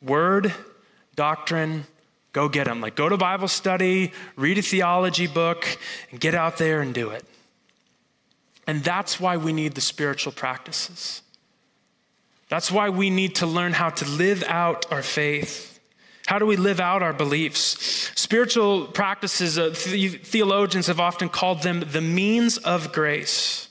[0.01, 0.55] Word,
[1.16, 1.87] doctrine,
[2.33, 2.81] Go get them.
[2.81, 5.66] Like, go to Bible study, read a theology book,
[6.11, 7.25] and get out there and do it.
[8.66, 11.23] And that's why we need the spiritual practices.
[12.49, 15.81] That's why we need to learn how to live out our faith.
[16.27, 18.12] How do we live out our beliefs?
[18.14, 23.69] Spiritual practices, uh, theologians have often called them the means of grace.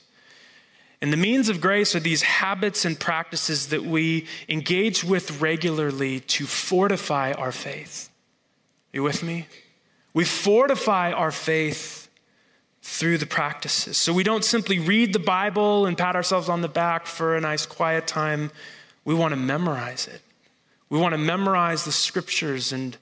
[1.00, 6.20] And the means of grace are these habits and practices that we engage with regularly
[6.20, 8.09] to fortify our faith.
[8.92, 9.46] You with me?
[10.12, 12.08] We fortify our faith
[12.82, 13.96] through the practices.
[13.96, 17.40] So we don't simply read the Bible and pat ourselves on the back for a
[17.40, 18.50] nice quiet time.
[19.04, 20.22] We want to memorize it.
[20.88, 22.96] We want to memorize the scriptures and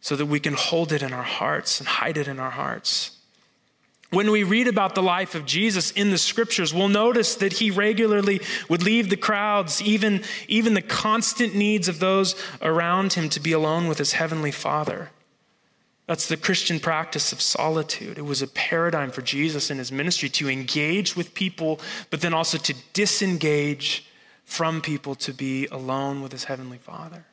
[0.00, 3.15] so that we can hold it in our hearts and hide it in our hearts.
[4.10, 7.70] When we read about the life of Jesus in the scriptures, we'll notice that he
[7.72, 13.40] regularly would leave the crowds, even, even the constant needs of those around him, to
[13.40, 15.10] be alone with his heavenly Father.
[16.06, 18.16] That's the Christian practice of solitude.
[18.16, 22.32] It was a paradigm for Jesus in his ministry to engage with people, but then
[22.32, 24.06] also to disengage
[24.44, 27.24] from people to be alone with his heavenly Father.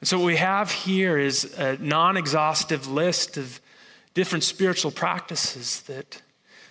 [0.00, 3.60] And so, what we have here is a non exhaustive list of
[4.16, 6.22] different spiritual practices that,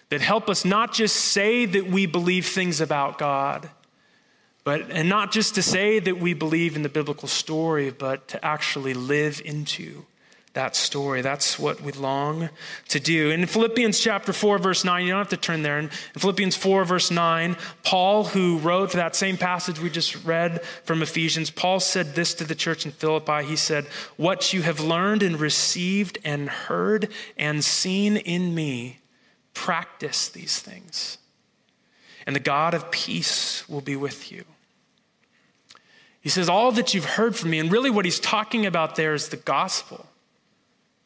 [0.10, 3.70] that help us not just say that we believe things about God,
[4.64, 8.44] but, and not just to say that we believe in the biblical story, but to
[8.44, 10.08] actually live into
[10.56, 11.22] that story.
[11.22, 12.50] That's what we long
[12.88, 13.30] to do.
[13.30, 15.78] In Philippians chapter 4, verse 9, you don't have to turn there.
[15.78, 21.02] In Philippians 4, verse 9, Paul, who wrote that same passage we just read from
[21.02, 23.44] Ephesians, Paul said this to the church in Philippi.
[23.44, 29.00] He said, What you have learned and received and heard and seen in me,
[29.54, 31.18] practice these things.
[32.26, 34.46] And the God of peace will be with you.
[36.22, 39.14] He says, All that you've heard from me, and really what he's talking about there
[39.14, 40.08] is the gospel.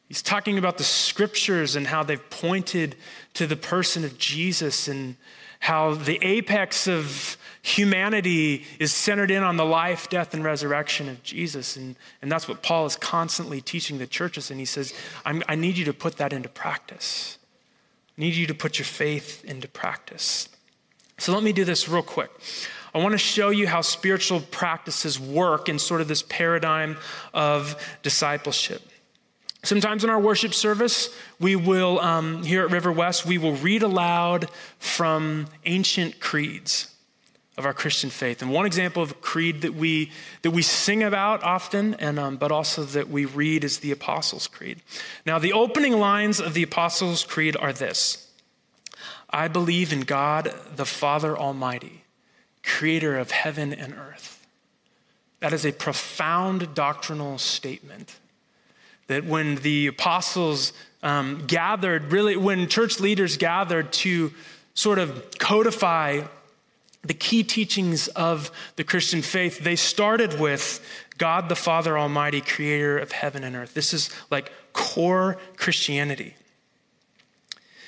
[0.10, 2.96] He's talking about the scriptures and how they've pointed
[3.36, 5.16] to the person of Jesus and
[5.60, 11.22] how the apex of humanity is centered in on the life, death, and resurrection of
[11.22, 11.78] Jesus.
[11.78, 14.50] And, and that's what Paul is constantly teaching the churches.
[14.50, 14.94] And he says,
[15.26, 17.38] i need you to put that into practice.
[18.18, 20.50] I need you to put your faith into practice.
[21.20, 22.32] So let me do this real quick.
[22.96, 26.98] I want to show you how spiritual practices work in sort of this paradigm
[27.32, 28.82] of discipleship.
[29.64, 33.84] Sometimes in our worship service, we will, um, here at River West, we will read
[33.84, 36.96] aloud from ancient creeds
[37.58, 38.42] of our Christian faith.
[38.42, 40.12] And one example of a creed that we,
[40.44, 44.48] that we sing about often, and, um, but also that we read is the Apostles'
[44.48, 44.82] Creed.
[45.26, 48.28] Now, the opening lines of the Apostles' Creed are this
[49.30, 52.06] I believe in God, the Father Almighty,
[52.64, 54.48] creator of heaven and earth.
[55.42, 58.19] That is a profound doctrinal statement
[59.10, 64.32] that when the apostles um, gathered, really, when church leaders gathered to
[64.76, 66.22] sort of codify
[67.02, 70.86] the key teachings of the Christian faith, they started with
[71.18, 73.74] God the Father Almighty, creator of heaven and earth.
[73.74, 76.36] This is like core Christianity.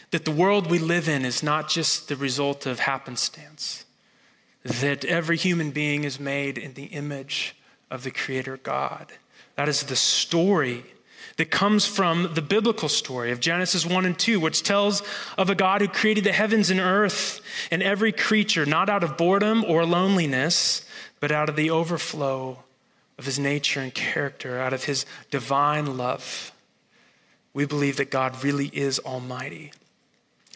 [0.10, 3.86] That the world we live in is not just the result of happenstance,
[4.64, 7.56] that every human being is made in the image
[7.92, 9.12] of the Creator God.
[9.56, 10.84] That is the story
[11.42, 15.02] that comes from the biblical story of Genesis 1 and 2, which tells
[15.40, 19.18] of a God who created the heavens and earth and every creature, not out of
[19.18, 20.86] boredom or loneliness,
[21.20, 22.60] but out of the overflow
[23.18, 26.52] of his nature and character, out of his divine love.
[27.56, 29.72] We believe that God really is almighty.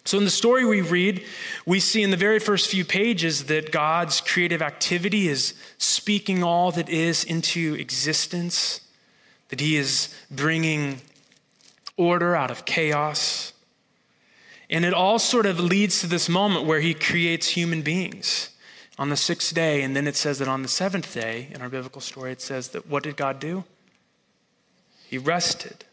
[0.03, 1.25] So, in the story we read,
[1.65, 6.71] we see in the very first few pages that God's creative activity is speaking all
[6.73, 8.81] that is into existence
[9.55, 10.99] that he is bringing
[11.95, 13.53] order out of chaos.
[14.69, 18.49] And it all sort of leads to this moment where he creates human beings
[18.99, 19.81] on the sixth day.
[19.81, 22.67] And then it says that on the seventh day, in our biblical story, it says
[22.69, 23.63] that what did God do?
[25.07, 25.85] He rested.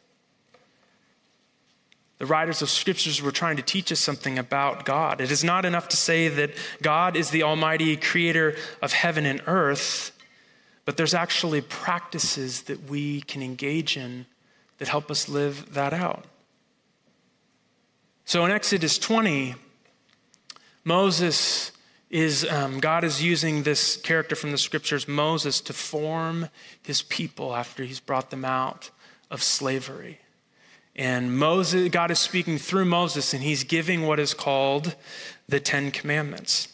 [2.19, 5.21] The writers of scriptures were trying to teach us something about God.
[5.21, 6.51] It is not enough to say that
[6.83, 10.12] God is the almighty creator of heaven and earth.
[10.85, 14.27] But there's actually practices that we can engage in
[14.79, 16.25] that help us live that out.
[18.25, 19.55] So in Exodus 20,
[20.85, 21.73] Moses
[22.11, 26.49] is, um, God is using this character from the scriptures, Moses, to form
[26.83, 28.91] his people after he's brought them out
[29.31, 30.19] of slavery.
[30.95, 34.95] And Moses, God is speaking through Moses, and he's giving what is called
[35.49, 36.69] the Ten Commandments.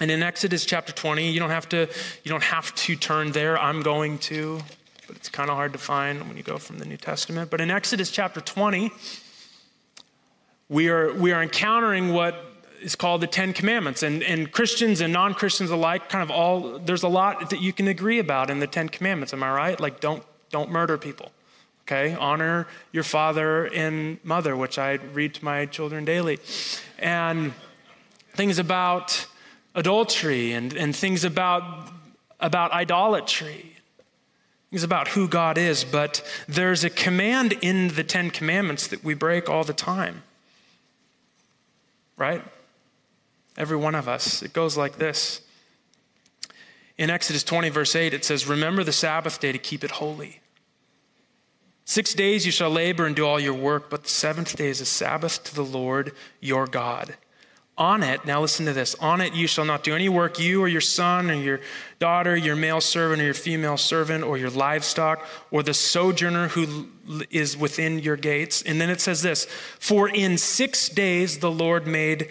[0.00, 1.86] And in Exodus chapter 20, you don't have to,
[2.24, 3.58] you don't have to turn there.
[3.58, 4.58] I'm going to,
[5.06, 7.50] but it's kind of hard to find when you go from the New Testament.
[7.50, 8.90] But in Exodus chapter 20,
[10.70, 12.46] we are, we are encountering what
[12.80, 14.02] is called the Ten Commandments.
[14.02, 17.74] And, and Christians and non Christians alike, kind of all, there's a lot that you
[17.74, 19.34] can agree about in the Ten Commandments.
[19.34, 19.78] Am I right?
[19.78, 21.30] Like, don't, don't murder people.
[21.82, 22.14] Okay?
[22.14, 26.38] Honor your father and mother, which I read to my children daily.
[26.98, 27.52] And
[28.34, 29.26] things about
[29.74, 31.90] adultery and, and things about,
[32.38, 33.76] about idolatry,
[34.70, 35.84] things about who God is.
[35.84, 40.22] But there's a command in the Ten Commandments that we break all the time.
[42.16, 42.42] Right?
[43.56, 44.42] Every one of us.
[44.42, 45.40] It goes like this.
[46.98, 50.40] In Exodus 20, verse 8, it says, Remember the Sabbath day to keep it holy.
[51.86, 54.80] Six days you shall labor and do all your work, but the seventh day is
[54.80, 57.16] a Sabbath to the Lord your God.
[57.80, 60.60] On it, now listen to this on it you shall not do any work, you
[60.60, 61.60] or your son or your
[61.98, 66.88] daughter, your male servant or your female servant, or your livestock, or the sojourner who
[67.30, 68.60] is within your gates.
[68.60, 69.46] And then it says this
[69.78, 72.28] For in six days the Lord made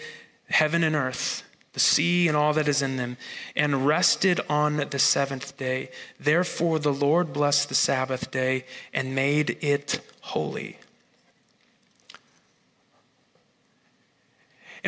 [0.50, 1.44] heaven and earth
[1.74, 3.18] the sea and all that is in them,
[3.56, 5.90] and rested on the seventh day.
[6.20, 10.78] Therefore, the Lord blessed the Sabbath day and made it holy.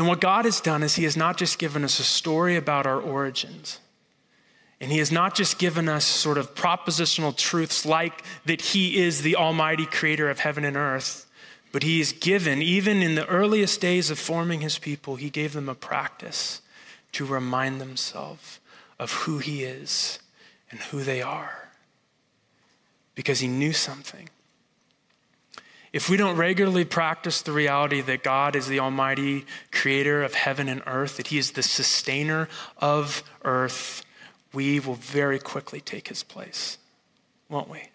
[0.01, 2.87] And what God has done is He has not just given us a story about
[2.87, 3.79] our origins.
[4.79, 9.21] And he has not just given us sort of propositional truths like that he is
[9.21, 11.29] the almighty creator of heaven and earth,
[11.71, 15.53] but he has given, even in the earliest days of forming his people, he gave
[15.53, 16.61] them a practice
[17.11, 18.59] to remind themselves
[19.01, 20.19] of who He is
[20.69, 21.69] and who they are
[23.15, 24.29] because He knew something.
[25.93, 30.69] If we don't regularly practice the reality that God is the Almighty creator of heaven
[30.69, 34.05] and earth, that He is the sustainer of earth,
[34.53, 36.77] we will very quickly take His place,
[37.49, 37.89] won't we?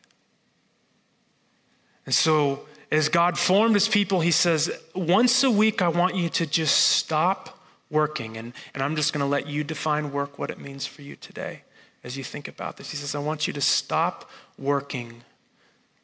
[2.05, 6.29] And so, as God formed His people, He says, once a week, I want you
[6.29, 7.59] to just stop
[7.91, 8.37] working.
[8.37, 11.17] And, and I'm just going to let you define work, what it means for you
[11.17, 11.63] today
[12.05, 12.91] as you think about this.
[12.91, 15.23] He says, I want you to stop working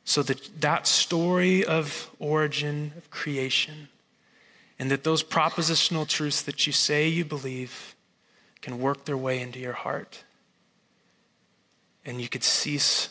[0.05, 3.89] so that that story of origin, of creation,
[4.79, 7.95] and that those propositional truths that you say you believe
[8.61, 10.25] can work their way into your heart.
[12.05, 13.11] And you could cease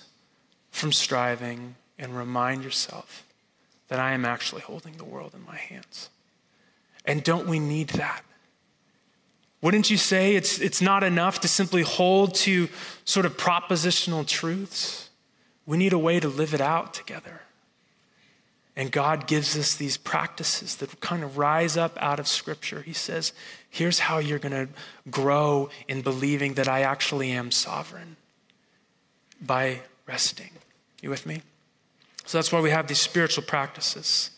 [0.71, 3.25] from striving and remind yourself
[3.87, 6.09] that I am actually holding the world in my hands.
[7.05, 8.23] And don't we need that?
[9.61, 12.67] Wouldn't you say it's, it's not enough to simply hold to
[13.05, 15.10] sort of propositional truths?
[15.65, 17.41] We need a way to live it out together.
[18.75, 22.81] And God gives us these practices that kind of rise up out of Scripture.
[22.81, 23.33] He says,
[23.69, 24.69] here's how you're going to
[25.09, 28.15] grow in believing that I actually am sovereign
[29.41, 30.51] by resting.
[31.01, 31.41] You with me?
[32.25, 34.31] So that's why we have these spiritual practices.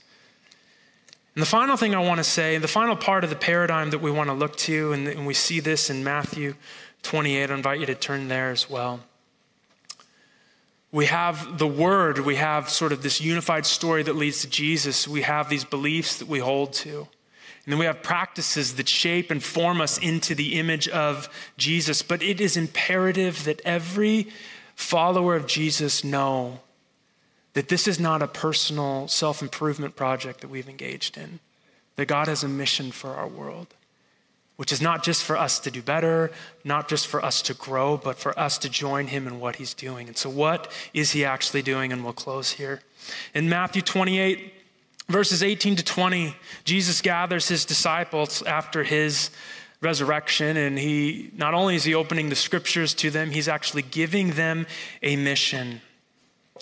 [1.35, 3.99] And the final thing I want to say, the final part of the paradigm that
[3.99, 6.55] we want to look to, and, and we see this in Matthew
[7.03, 9.01] 28, I invite you to turn there as well.
[10.93, 15.07] We have the Word, we have sort of this unified story that leads to Jesus,
[15.07, 17.07] we have these beliefs that we hold to.
[17.65, 22.03] And then we have practices that shape and form us into the image of Jesus.
[22.03, 24.27] But it is imperative that every
[24.75, 26.59] follower of Jesus know
[27.53, 31.39] that this is not a personal self improvement project that we've engaged in,
[31.95, 33.73] that God has a mission for our world,
[34.55, 36.31] which is not just for us to do better,
[36.63, 39.73] not just for us to grow, but for us to join Him in what He's
[39.73, 40.07] doing.
[40.07, 41.91] And so, what is He actually doing?
[41.91, 42.81] And we'll close here.
[43.33, 44.53] In Matthew 28,
[45.09, 49.29] verses 18 to 20, Jesus gathers His disciples after His
[49.83, 54.31] resurrection and he not only is he opening the scriptures to them he's actually giving
[54.31, 54.65] them
[55.01, 55.81] a mission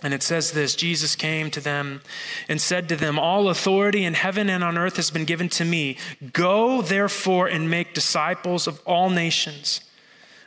[0.03, 2.01] and it says this Jesus came to them
[2.47, 5.65] and said to them, All authority in heaven and on earth has been given to
[5.65, 5.97] me.
[6.33, 9.81] Go, therefore, and make disciples of all nations,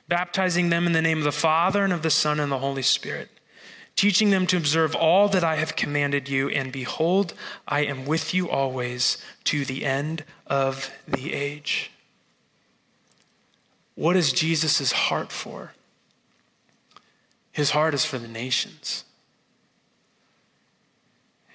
[0.08, 2.82] baptizing them in the name of the Father and of the Son and the Holy
[2.82, 3.30] Spirit,
[3.94, 6.48] teaching them to observe all that I have commanded you.
[6.48, 7.34] And behold,
[7.68, 11.92] I am with you always to the end of the age.
[13.94, 15.74] What is Jesus' heart for?
[17.52, 19.04] His heart is for the nations.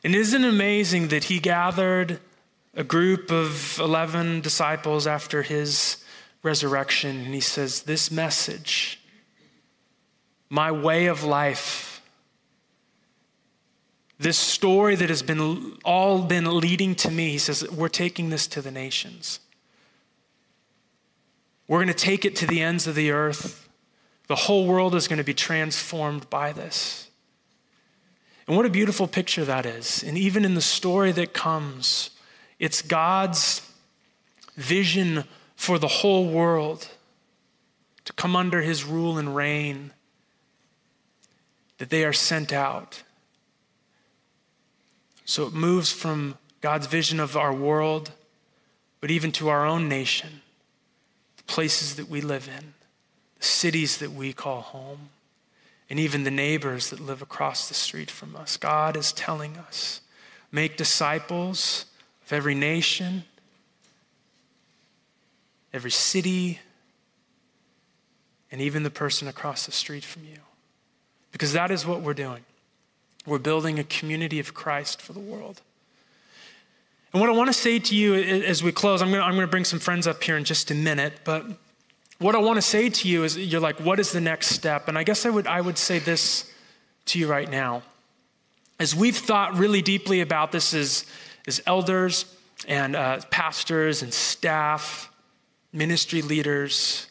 [0.03, 2.19] And isn't it amazing that he gathered
[2.73, 6.03] a group of 11 disciples after his
[6.43, 9.01] resurrection and he says, This message,
[10.49, 11.89] my way of life,
[14.19, 18.47] this story that has been all been leading to me, he says, we're taking this
[18.47, 19.39] to the nations.
[21.67, 23.69] We're going to take it to the ends of the earth.
[24.27, 27.08] The whole world is going to be transformed by this.
[28.49, 30.01] And what a beautiful picture that is.
[30.01, 32.09] And even in the story that comes,
[32.57, 33.61] it's God's
[34.55, 35.25] vision
[35.55, 36.87] for the whole world
[38.05, 39.91] to come under his rule and reign,
[41.77, 43.03] that they are sent out.
[45.25, 48.13] So it moves from God's vision of our world,
[48.99, 50.41] but even to our own nation,
[51.37, 52.73] the places that we live in,
[53.37, 55.09] the cities that we call home
[55.89, 58.57] and even the neighbors that live across the street from us.
[58.57, 60.01] God is telling us
[60.51, 61.85] make disciples
[62.25, 63.23] of every nation,
[65.73, 66.59] every city,
[68.51, 70.39] and even the person across the street from you.
[71.31, 72.43] Because that is what we're doing.
[73.25, 75.61] We're building a community of Christ for the world.
[77.13, 79.33] And what I want to say to you as we close, I'm going, to, I'm
[79.33, 81.45] going to bring some friends up here in just a minute, but
[82.19, 84.87] what I want to say to you is you're like, what is the next step?
[84.87, 86.51] And I guess I would, I would say this
[87.05, 87.81] to you right now.
[88.79, 91.05] As we've thought really deeply about this as,
[91.47, 92.25] as elders
[92.67, 95.11] and uh, pastors and staff,
[95.71, 97.09] ministry leaders,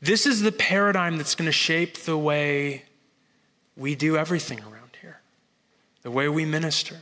[0.00, 2.84] this is the paradigm that's going to shape the way
[3.76, 5.20] we do everything around here,
[6.02, 6.96] the way we minister.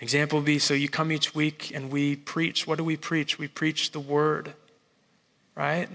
[0.00, 2.66] Example would be so you come each week and we preach.
[2.66, 3.38] What do we preach?
[3.38, 4.52] We preach the word,
[5.54, 5.88] right?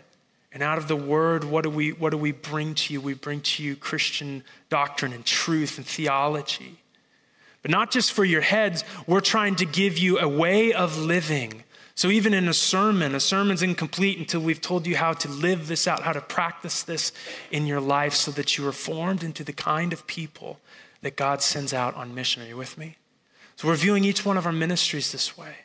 [0.51, 3.01] And out of the word, what do we, what do we bring to you?
[3.01, 6.79] We bring to you Christian doctrine and truth and theology.
[7.61, 11.63] But not just for your heads, we're trying to give you a way of living.
[11.95, 15.67] So even in a sermon, a sermon's incomplete until we've told you how to live
[15.67, 17.11] this out, how to practice this
[17.51, 20.59] in your life so that you are formed into the kind of people
[21.01, 22.43] that God sends out on mission.
[22.43, 22.97] Are you with me?
[23.55, 25.55] So we're viewing each one of our ministries this way.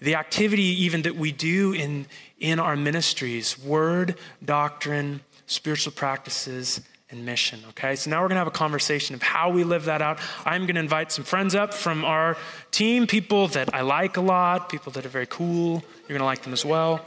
[0.00, 2.06] The activity, even that we do in,
[2.38, 6.80] in our ministries word, doctrine, spiritual practices,
[7.10, 7.60] and mission.
[7.70, 10.20] Okay, so now we're going to have a conversation of how we live that out.
[10.44, 12.36] I'm going to invite some friends up from our
[12.70, 15.82] team, people that I like a lot, people that are very cool.
[16.00, 17.04] You're going to like them as well.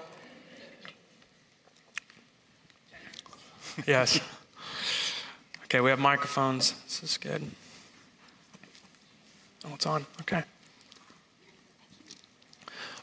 [3.87, 4.19] Yes.
[5.63, 6.73] Okay, we have microphones.
[6.83, 7.49] This is good.
[9.65, 10.05] Oh, it's on.
[10.21, 10.43] Okay.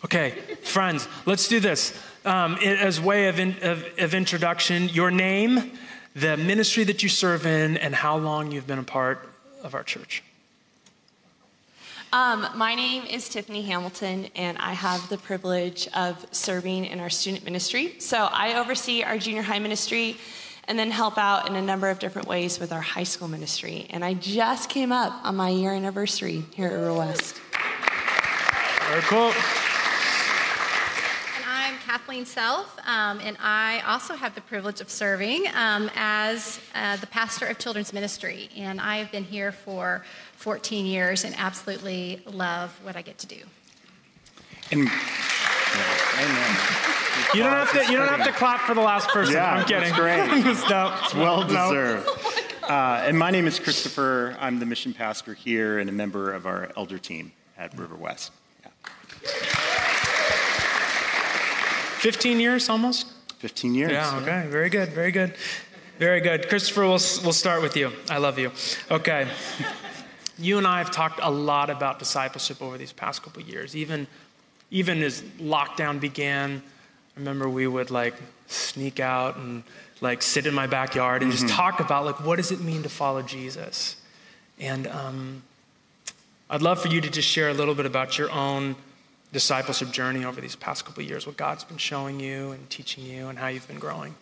[0.05, 0.31] Okay,
[0.63, 1.93] friends, let's do this.
[2.25, 5.73] Um, as way of, in, of, of introduction, your name,
[6.15, 9.29] the ministry that you serve in, and how long you've been a part
[9.63, 10.23] of our church.
[12.13, 17.11] Um, my name is Tiffany Hamilton, and I have the privilege of serving in our
[17.11, 17.95] student ministry.
[18.01, 20.17] So I oversee our junior high ministry
[20.65, 23.87] and then help out in a number of different ways with our high school ministry.
[23.91, 27.41] And I just came up on my year anniversary here at River West.
[28.89, 29.33] Very cool.
[31.91, 36.61] And I'm Kathleen Self, um, and I also have the privilege of serving um, as
[36.75, 38.49] uh, the pastor of children's ministry.
[38.57, 40.05] And I have been here for
[40.37, 43.43] 14 years and absolutely love what I get to do.
[44.71, 46.57] And, yeah, amen.
[47.35, 47.91] You don't have to.
[47.91, 49.35] You don't have to clap for the last person.
[49.35, 49.93] Yeah, I'm kidding.
[49.93, 50.27] That's great.
[50.71, 51.71] no, it's well no.
[51.71, 52.09] deserved.
[52.71, 54.37] Uh, and my name is Christopher.
[54.39, 58.31] I'm the mission pastor here and a member of our elder team at River West.
[58.63, 59.91] Yeah.
[62.01, 63.07] 15 years almost.
[63.41, 63.93] 15 years.
[63.93, 64.19] Yeah.
[64.23, 64.47] Okay.
[64.49, 64.89] Very good.
[64.89, 65.35] Very good.
[65.99, 66.49] Very good.
[66.49, 67.93] Christopher, we'll we'll start with you.
[68.09, 68.53] I love you.
[68.91, 69.29] Okay.
[70.43, 73.77] You and I have talked a lot about discipleship over these past couple years.
[73.77, 74.07] Even
[74.71, 76.63] even as lockdown began
[77.15, 78.15] I remember we would like
[78.47, 79.63] sneak out and
[80.01, 81.47] like sit in my backyard and mm-hmm.
[81.47, 83.97] just talk about like what does it mean to follow Jesus.
[84.59, 85.43] And um,
[86.49, 88.77] I'd love for you to just share a little bit about your own
[89.33, 93.29] discipleship journey over these past couple years, what God's been showing you and teaching you,
[93.29, 94.15] and how you've been growing.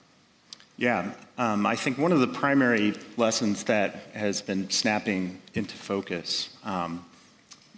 [0.77, 6.57] Yeah, um, I think one of the primary lessons that has been snapping into focus
[6.63, 7.05] um,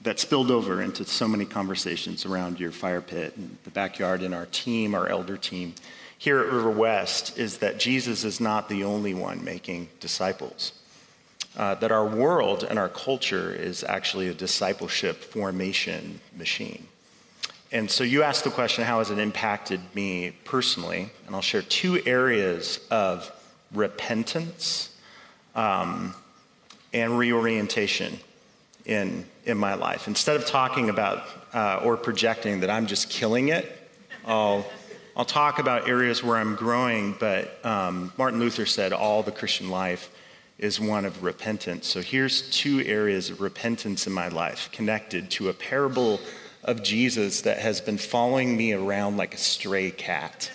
[0.03, 4.35] that spilled over into so many conversations around your fire pit and the backyard and
[4.35, 5.75] our team, our elder team
[6.21, 10.73] here at River West is that Jesus is not the only one making disciples.
[11.57, 16.87] Uh, that our world and our culture is actually a discipleship formation machine.
[17.73, 21.11] And so you asked the question, how has it impacted me personally?
[21.27, 23.31] And I'll share two areas of
[23.73, 24.97] repentance
[25.55, 26.15] um,
[26.93, 28.19] and reorientation
[28.87, 30.09] in, in my life.
[30.09, 31.23] Instead of talking about
[31.55, 33.71] uh, or projecting that I'm just killing it,
[34.27, 34.67] I'll,
[35.17, 37.15] I'll talk about areas where I'm growing.
[37.21, 40.11] But um, Martin Luther said all the Christian life
[40.59, 41.87] is one of repentance.
[41.87, 46.21] So here's two areas of repentance in my life connected to a parable
[46.71, 50.51] of Jesus that has been following me around like a stray cat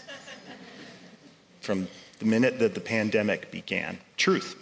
[1.60, 1.90] from
[2.20, 3.98] the minute that the pandemic began.
[4.16, 4.56] Truth.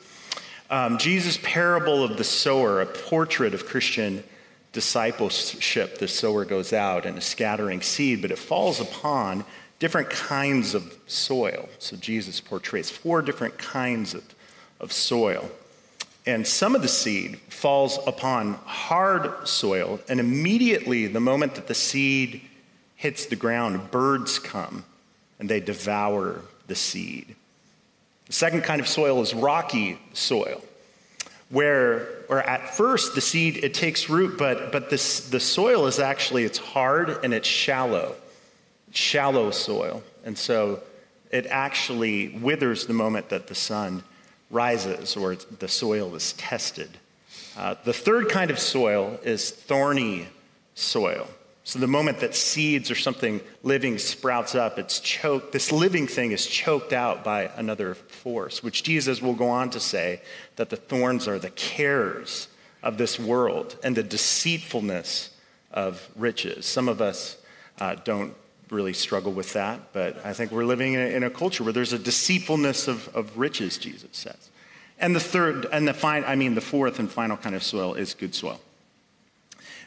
[0.72, 4.24] Um, Jesus' parable of the sower, a portrait of Christian
[4.72, 6.00] discipleship.
[6.00, 9.46] The sower goes out and is scattering seed, but it falls upon
[9.78, 11.70] different kinds of soil.
[11.78, 14.24] So Jesus portrays four different kinds of,
[14.80, 15.52] of soil.
[16.26, 21.76] And some of the seed falls upon hard soil, and immediately, the moment that the
[21.76, 22.42] seed
[22.96, 24.86] hits the ground, birds come
[25.38, 27.36] and they devour the seed.
[28.28, 30.64] The second kind of soil is rocky soil,
[31.50, 36.00] where, or at first the seed it takes root, but but this, the soil is
[36.00, 38.16] actually it's hard and it's shallow,
[38.92, 40.82] shallow soil, and so
[41.32, 44.04] it actually withers the moment that the sun
[44.50, 46.90] rises or the soil is tested.
[47.58, 50.28] Uh, the third kind of soil is thorny
[50.76, 51.28] soil.
[51.66, 55.54] So the moment that seeds or something living sprouts up, it's choked.
[55.54, 59.80] This living thing is choked out by another force, which Jesus will go on to
[59.80, 60.22] say
[60.58, 62.50] that the thorns are the cares
[62.82, 65.30] of this world and the deceitfulness
[65.72, 66.66] of riches.
[66.66, 67.38] Some of us
[67.80, 68.36] uh, don't
[68.74, 71.74] really struggle with that, but I think we're living in a, in a culture where
[71.74, 74.50] there's a deceitfulness of, of riches, Jesus says.
[75.00, 77.94] And the third, and the fine, I mean, the fourth and final kind of soil
[77.94, 78.60] is good soil.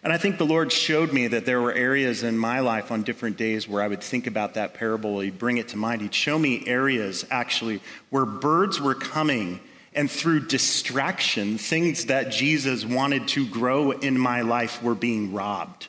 [0.03, 3.03] And I think the Lord showed me that there were areas in my life on
[3.03, 5.19] different days where I would think about that parable.
[5.21, 6.01] He'd bring it to mind.
[6.01, 7.81] He'd show me areas actually
[8.11, 9.61] where birds were coming
[9.95, 15.89] and through distraction, things that Jesus wanted to grow in my life were being robbed.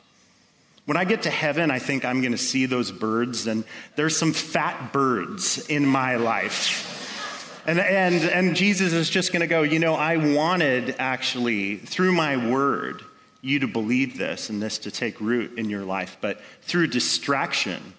[0.88, 3.64] When I get to heaven, I think I'm going to see those birds, and
[3.96, 7.62] there's some fat birds in my life.
[7.66, 12.12] And, and, and Jesus is just going to go, you know, I wanted actually, through
[12.12, 13.02] my word,
[13.42, 17.92] you to believe this and this to take root in your life, but through distraction,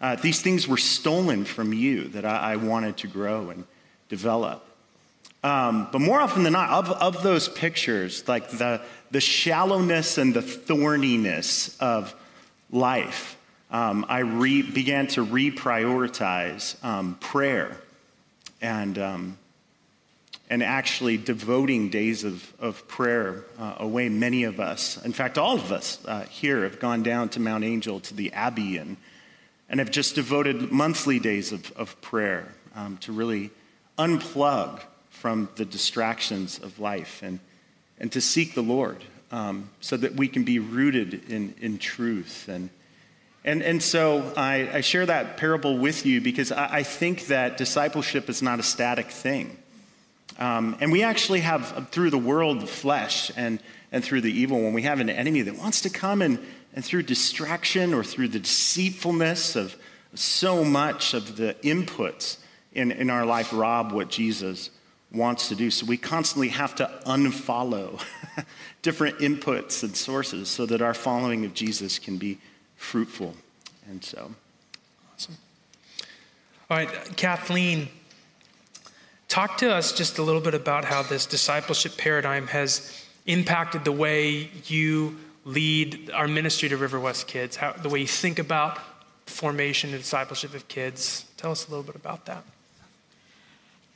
[0.00, 3.64] uh, these things were stolen from you that I, I wanted to grow and
[4.08, 4.64] develop.
[5.42, 8.80] Um, but more often than not, of, of those pictures, like the,
[9.10, 12.14] the shallowness and the thorniness of
[12.70, 13.36] life,
[13.70, 17.76] um, I re- began to reprioritize um, prayer
[18.60, 19.38] and, um,
[20.48, 24.08] and actually devoting days of, of prayer uh, away.
[24.08, 27.64] Many of us, in fact, all of us uh, here, have gone down to Mount
[27.64, 28.96] Angel, to the Abbey, and,
[29.68, 33.50] and have just devoted monthly days of, of prayer um, to really
[33.98, 37.40] unplug from the distractions of life and,
[37.98, 42.48] and to seek the Lord um, so that we can be rooted in, in truth.
[42.48, 42.70] And,
[43.44, 47.56] and, and so I, I share that parable with you because I, I think that
[47.56, 49.56] discipleship is not a static thing.
[50.38, 53.60] Um, and we actually have, through the world, the flesh, and,
[53.90, 56.38] and through the evil one, we have an enemy that wants to come and,
[56.74, 59.74] and through distraction or through the deceitfulness of
[60.14, 62.38] so much of the inputs
[62.72, 64.70] in, in our life rob what Jesus
[65.12, 65.70] wants to do.
[65.70, 68.02] So we constantly have to unfollow
[68.82, 72.38] different inputs and sources so that our following of Jesus can be
[72.76, 73.34] fruitful.
[73.88, 74.30] And so.
[75.14, 75.38] Awesome.
[76.70, 77.88] All right, Kathleen,
[79.28, 83.92] talk to us just a little bit about how this discipleship paradigm has impacted the
[83.92, 88.78] way you lead our ministry to River West Kids, how, the way you think about
[89.24, 91.24] formation and discipleship of kids.
[91.36, 92.44] Tell us a little bit about that.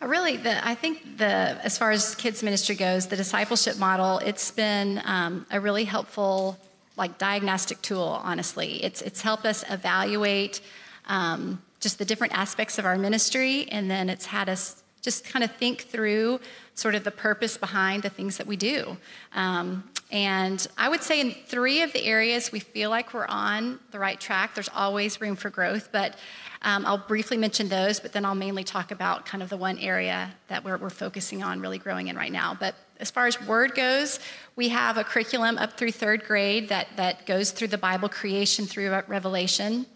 [0.05, 1.25] Really, the, I think the
[1.63, 6.59] as far as kids ministry goes, the discipleship model, it's been um, a really helpful
[6.97, 8.21] like diagnostic tool.
[8.25, 10.61] Honestly, it's it's helped us evaluate
[11.07, 15.45] um, just the different aspects of our ministry, and then it's had us just kind
[15.45, 16.41] of think through
[16.75, 18.97] sort of the purpose behind the things that we do.
[19.35, 23.79] Um, and I would say in three of the areas we feel like we're on
[23.91, 24.55] the right track.
[24.55, 26.17] There's always room for growth, but
[26.63, 29.79] um, I'll briefly mention those, but then I'll mainly talk about kind of the one
[29.79, 32.57] area that we're, we're focusing on really growing in right now.
[32.59, 34.21] But as far as word goes,
[34.55, 38.65] we have a curriculum up through third grade that, that goes through the Bible creation
[38.65, 39.87] through Revelation.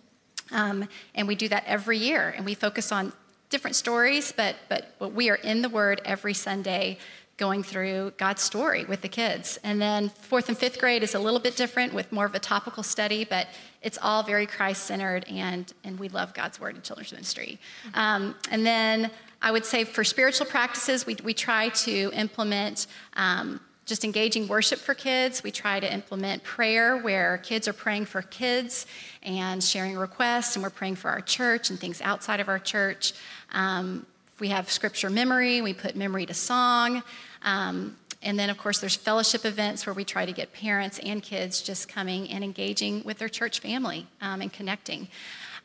[0.51, 2.35] Um, and we do that every year.
[2.37, 3.13] And we focus on
[3.49, 6.99] different stories, but, but, but we are in the Word every Sunday
[7.37, 9.59] going through God's story with the kids.
[9.63, 12.39] And then fourth and fifth grade is a little bit different with more of a
[12.39, 13.47] topical study, but
[13.83, 17.59] it's all very Christ centered, and, and we love God's word in children's ministry.
[17.95, 19.11] Um, and then
[19.43, 22.87] I would say for spiritual practices, we, we try to implement.
[23.17, 25.45] Um, just engaging worship for kids.
[25.45, 28.85] We try to implement prayer where kids are praying for kids
[29.23, 33.13] and sharing requests, and we're praying for our church and things outside of our church.
[33.53, 34.05] Um,
[34.41, 37.05] we have scripture memory, we put memory to song.
[37.47, 41.23] Um, and then, of course, there's fellowship events where we try to get parents and
[41.23, 45.09] kids just coming and engaging with their church family um, and connecting.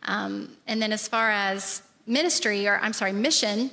[0.03, 3.71] Um, and then, as far as ministry, or I'm sorry, mission,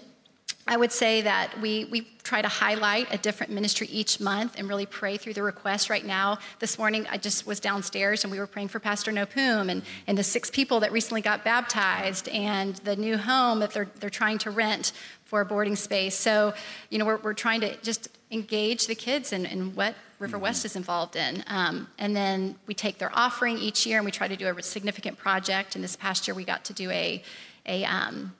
[0.68, 4.68] I would say that we, we try to highlight a different ministry each month and
[4.68, 5.88] really pray through the requests.
[5.88, 9.70] Right now, this morning, I just was downstairs and we were praying for Pastor Nopum
[9.70, 13.88] and, and the six people that recently got baptized and the new home that they're,
[13.98, 14.92] they're trying to rent
[15.24, 16.14] for a boarding space.
[16.14, 16.52] So,
[16.90, 20.42] you know, we're, we're trying to just engage the kids in, in what River mm-hmm.
[20.42, 21.42] West is involved in.
[21.46, 24.62] Um, and then we take their offering each year and we try to do a
[24.62, 25.76] significant project.
[25.76, 27.22] And this past year, we got to do a,
[27.64, 28.34] a um,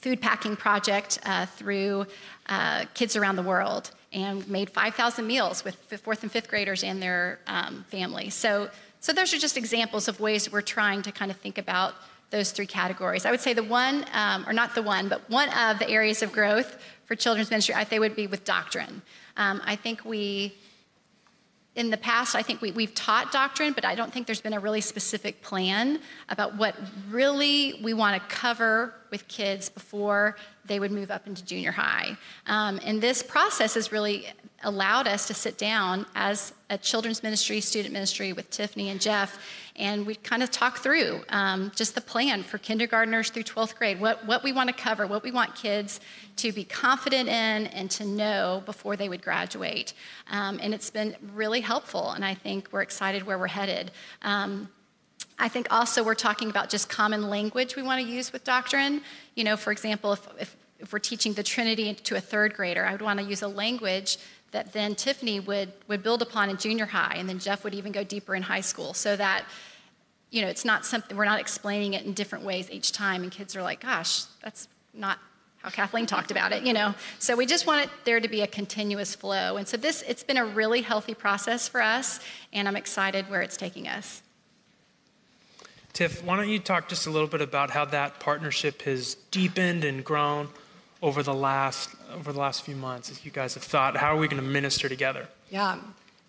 [0.00, 2.06] food packing project uh, through
[2.48, 7.00] uh, kids around the world and made 5,000 meals with fourth and fifth graders and
[7.00, 8.34] their um, families.
[8.34, 8.68] So,
[9.00, 11.94] so those are just examples of ways we're trying to kind of think about
[12.30, 13.26] those three categories.
[13.26, 16.22] I would say the one, um, or not the one, but one of the areas
[16.22, 19.02] of growth for children's ministry, I think would be with doctrine.
[19.36, 20.54] Um, I think we
[21.80, 24.52] in the past, I think we, we've taught doctrine, but I don't think there's been
[24.52, 26.76] a really specific plan about what
[27.08, 32.16] really we want to cover with kids before they would move up into junior high.
[32.46, 34.26] Um, and this process is really
[34.62, 39.38] allowed us to sit down as a children's ministry, student ministry with Tiffany and Jeff
[39.80, 43.98] and we kind of talk through um, just the plan for kindergartners through 12th grade,
[43.98, 46.00] what, what we want to cover, what we want kids
[46.36, 49.94] to be confident in and to know before they would graduate.
[50.30, 53.90] Um, and it's been really helpful, and I think we're excited where we're headed.
[54.20, 54.68] Um,
[55.38, 59.00] I think also we're talking about just common language we want to use with doctrine.
[59.34, 62.84] You know, for example, if, if, if we're teaching the Trinity to a third grader,
[62.84, 64.18] I would want to use a language
[64.52, 67.92] that then Tiffany would, would build upon in junior high, and then Jeff would even
[67.92, 69.44] go deeper in high school, so that
[70.30, 73.22] you know, it's not something, we're not explaining it in different ways each time.
[73.22, 75.18] And kids are like, gosh, that's not
[75.58, 76.94] how Kathleen talked about it, you know.
[77.18, 79.56] So we just want it there to be a continuous flow.
[79.56, 82.20] And so this, it's been a really healthy process for us,
[82.52, 84.22] and I'm excited where it's taking us.
[85.92, 89.84] Tiff, why don't you talk just a little bit about how that partnership has deepened
[89.84, 90.48] and grown
[91.02, 94.18] over the last over the last few months as you guys have thought, how are
[94.18, 95.28] we going to minister together?
[95.50, 95.78] Yeah.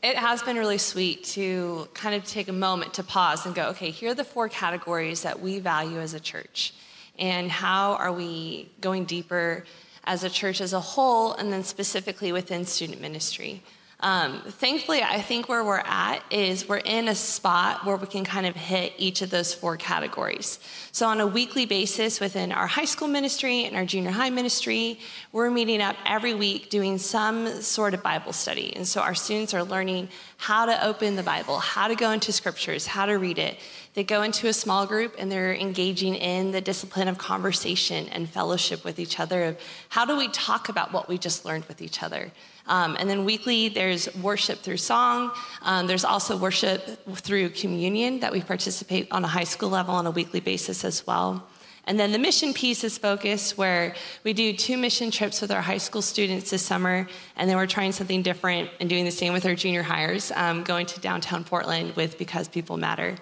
[0.04, 3.68] It has been really sweet to kind of take a moment to pause and go,
[3.70, 6.74] okay, here are the four categories that we value as a church.
[7.20, 9.64] And how are we going deeper
[10.04, 13.62] as a church as a whole, and then specifically within student ministry?
[14.04, 18.24] Um, thankfully, I think where we're at is we're in a spot where we can
[18.24, 20.60] kind of hit each of those four categories.
[20.92, 25.00] So, on a weekly basis within our high school ministry and our junior high ministry,
[25.32, 28.76] we're meeting up every week doing some sort of Bible study.
[28.76, 32.32] And so, our students are learning how to open the Bible, how to go into
[32.32, 33.58] scriptures, how to read it.
[33.94, 38.28] They go into a small group and they're engaging in the discipline of conversation and
[38.28, 41.84] fellowship with each other of how do we talk about what we just learned with
[41.84, 42.32] each other.
[42.68, 45.32] Um, and then weekly, there's worship through song.
[45.62, 46.82] Um, there's also worship
[47.16, 51.06] through communion that we participate on a high school level on a weekly basis as
[51.08, 51.48] well.
[51.86, 55.62] And then the mission piece is focused where we do two mission trips with our
[55.62, 59.34] high school students this summer, and then we're trying something different and doing the same
[59.34, 63.16] with our junior highers, um, going to downtown Portland with Because People Matter.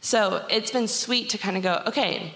[0.00, 2.34] So it's been sweet to kind of go, okay,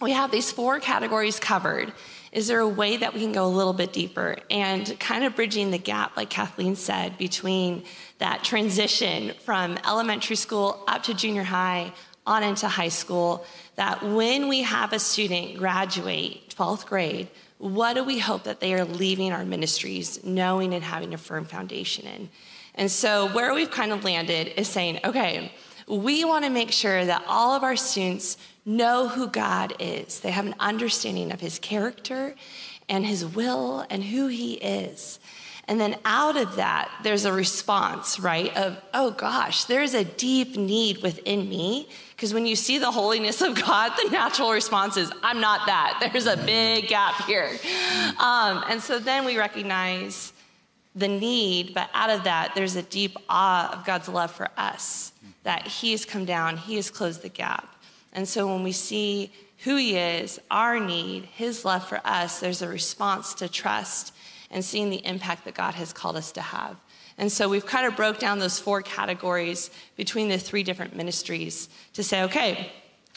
[0.00, 1.92] we have these four categories covered.
[2.32, 5.36] Is there a way that we can go a little bit deeper and kind of
[5.36, 7.84] bridging the gap, like Kathleen said, between
[8.18, 11.92] that transition from elementary school up to junior high,
[12.26, 13.44] on into high school,
[13.76, 17.28] that when we have a student graduate 12th grade,
[17.58, 21.44] what do we hope that they are leaving our ministries knowing and having a firm
[21.44, 22.28] foundation in?
[22.74, 25.52] And so, where we've kind of landed is saying, okay,
[25.98, 30.20] we want to make sure that all of our students know who God is.
[30.20, 32.34] They have an understanding of his character
[32.88, 35.18] and his will and who he is.
[35.68, 38.54] And then out of that, there's a response, right?
[38.56, 41.88] Of, oh gosh, there's a deep need within me.
[42.16, 46.10] Because when you see the holiness of God, the natural response is, I'm not that.
[46.12, 47.48] There's a big gap here.
[48.18, 50.31] Um, and so then we recognize
[50.94, 55.12] the need, but out of that, there's a deep awe of God's love for us,
[55.42, 57.76] that He has come down, He has closed the gap.
[58.12, 62.62] And so when we see who He is, our need, His love for us, there's
[62.62, 64.14] a response to trust
[64.50, 66.76] and seeing the impact that God has called us to have.
[67.18, 71.68] And so we've kind of broke down those four categories between the three different ministries
[71.94, 72.72] to say, okay,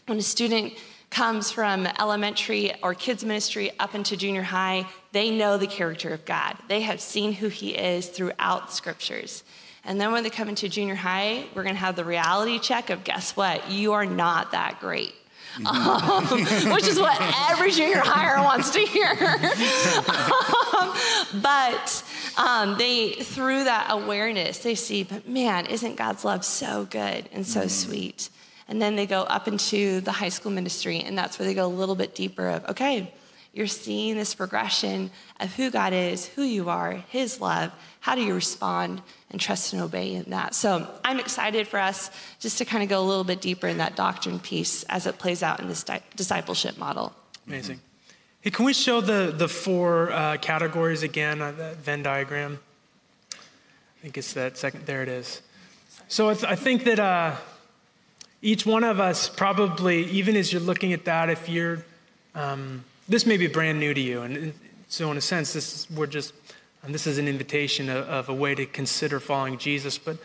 [0.05, 0.73] when a student
[1.09, 4.85] comes from elementary or kids ministry up into junior high,
[5.15, 6.57] they know the character of God.
[6.67, 9.45] They have seen who he is throughout scriptures.
[9.85, 12.89] And then when they come into junior high, we're going to have the reality check
[12.89, 13.71] of guess what?
[13.71, 15.13] You are not that great.
[15.65, 16.25] Um,
[16.73, 17.17] which is what
[17.49, 19.07] every junior higher wants to hear.
[20.75, 22.03] um, but
[22.35, 27.47] um, they, through that awareness, they see, but man, isn't God's love so good and
[27.47, 27.69] so mm.
[27.69, 28.29] sweet?
[28.67, 31.67] And then they go up into the high school ministry, and that's where they go
[31.67, 33.13] a little bit deeper of, okay,
[33.55, 37.71] you're seeing this progression of who God is, who you are, His love.
[38.01, 39.01] How do you respond
[39.31, 40.53] and trust and obey in that?
[40.53, 43.77] So I'm excited for us just to kind of go a little bit deeper in
[43.77, 47.13] that doctrine piece as it plays out in this di- discipleship model.
[47.47, 47.79] Amazing.
[48.41, 52.59] Hey, can we show the, the four uh, categories again on that Venn diagram?
[53.31, 54.85] I think it's that second.
[54.85, 55.41] There it is.
[56.09, 57.37] So I think that uh,
[58.41, 61.83] each one of us probably, even as you're looking at that, if you're
[62.35, 64.21] um, this may be brand new to you.
[64.21, 64.53] And
[64.87, 66.33] so, in a sense, this is, we're just,
[66.83, 69.97] um, this is an invitation of, of, a way to consider following Jesus.
[69.97, 70.17] But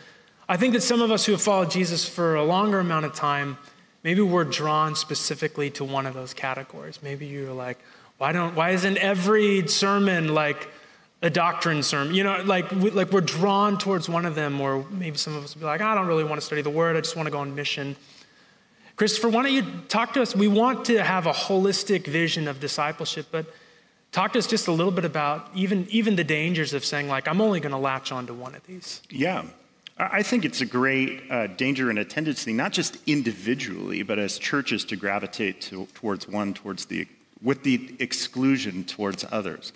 [0.47, 3.13] I think that some of us who have followed Jesus for a longer amount of
[3.13, 3.57] time,
[4.03, 6.99] maybe we're drawn specifically to one of those categories.
[7.01, 7.79] Maybe you're like,
[8.17, 10.67] why don't why isn't every sermon like
[11.23, 12.13] a doctrine sermon?
[12.13, 15.43] You know, like we, like we're drawn towards one of them, or maybe some of
[15.43, 16.95] us will be like, I don't really want to study the word.
[16.95, 17.95] I just want to go on mission.
[19.01, 20.35] Christopher, why don't you talk to us?
[20.35, 23.47] We want to have a holistic vision of discipleship, but
[24.11, 27.27] talk to us just a little bit about even even the dangers of saying like,
[27.27, 29.01] I'm only going to latch on to one of these.
[29.09, 29.45] Yeah.
[29.97, 34.37] I think it's a great uh, danger and a tendency, not just individually, but as
[34.37, 37.07] churches to gravitate to, towards one, towards the,
[37.41, 39.73] with the exclusion towards others.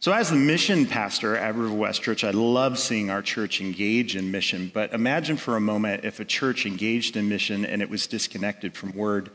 [0.00, 4.14] So, as the mission pastor at River West Church, I love seeing our church engage
[4.14, 4.70] in mission.
[4.72, 8.76] But imagine for a moment if a church engaged in mission and it was disconnected
[8.76, 9.30] from word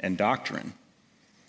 [0.00, 0.72] and doctrine.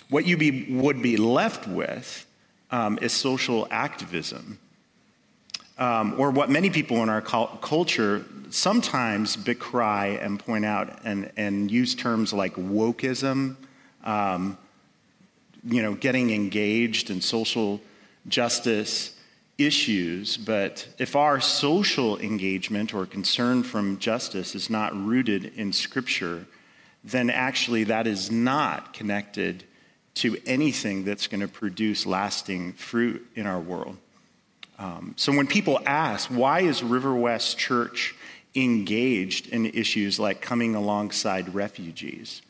[0.10, 2.28] What you be, would be left with
[2.70, 4.60] um, is social activism
[5.80, 11.72] um, or what many people in our culture sometimes decry and point out and, and
[11.72, 13.56] use terms like wokeism,
[14.04, 14.58] um,
[15.64, 17.80] you know, getting engaged in social
[18.28, 19.16] justice
[19.58, 20.38] issues.
[20.38, 26.46] But if our social engagement or concern from justice is not rooted in Scripture,
[27.04, 29.64] then actually that is not connected
[30.16, 33.98] to anything that's going to produce lasting fruit in our world.
[34.78, 38.16] Um, so when people ask, why is River West Church
[38.56, 42.42] engaged in issues like coming alongside refugees?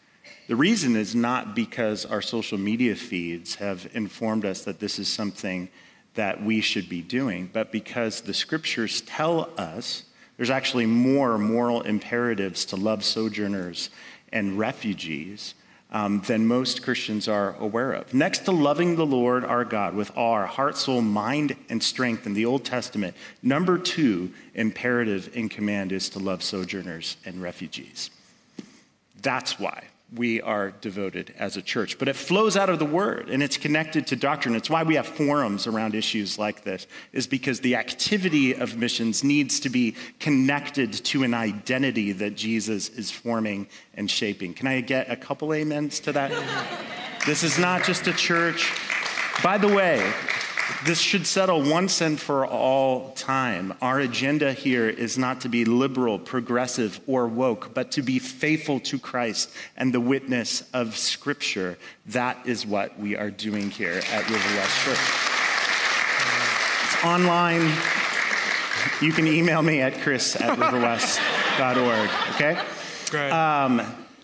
[0.49, 5.07] The reason is not because our social media feeds have informed us that this is
[5.07, 5.69] something
[6.15, 10.05] that we should be doing, but because the scriptures tell us
[10.37, 13.91] there's actually more moral imperatives to love sojourners
[14.33, 15.53] and refugees
[15.91, 18.11] um, than most Christians are aware of.
[18.15, 22.25] Next to loving the Lord our God with all our heart, soul, mind, and strength
[22.25, 28.09] in the Old Testament, number two imperative in command is to love sojourners and refugees.
[29.21, 31.99] That's why we are devoted as a church.
[31.99, 34.55] But it flows out of the word and it's connected to doctrine.
[34.55, 39.23] It's why we have forums around issues like this, is because the activity of missions
[39.23, 44.53] needs to be connected to an identity that Jesus is forming and shaping.
[44.53, 46.31] Can I get a couple amens to that?
[47.25, 48.73] this is not just a church.
[49.43, 50.11] By the way,
[50.85, 53.73] this should settle once and for all time.
[53.81, 58.79] Our agenda here is not to be liberal, progressive, or woke, but to be faithful
[58.81, 61.77] to Christ and the witness of Scripture.
[62.07, 64.99] That is what we are doing here at River West Church.
[66.85, 67.71] It's online.
[69.01, 72.61] You can email me at chris at riverwest.org, okay?
[73.09, 73.31] Great.
[73.31, 73.81] Um,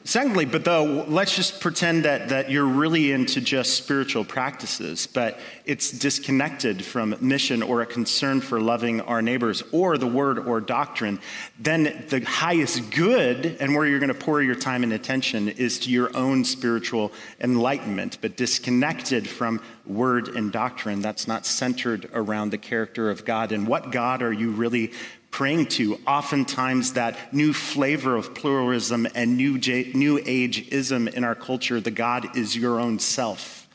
[0.08, 5.40] Secondly, but though, let's just pretend that, that you're really into just spiritual practices, but
[5.66, 10.62] it's disconnected from mission or a concern for loving our neighbors or the word or
[10.62, 11.20] doctrine,
[11.58, 15.80] then the highest good and where you're going to pour your time and attention is
[15.80, 22.52] to your own spiritual enlightenment, but disconnected from word and doctrine that's not centered around
[22.52, 23.52] the character of God.
[23.52, 24.92] And what God are you really
[25.36, 31.36] praying to, oftentimes that new flavor of pluralism and new, J- new ageism in our
[31.36, 33.68] culture, the God is your own self,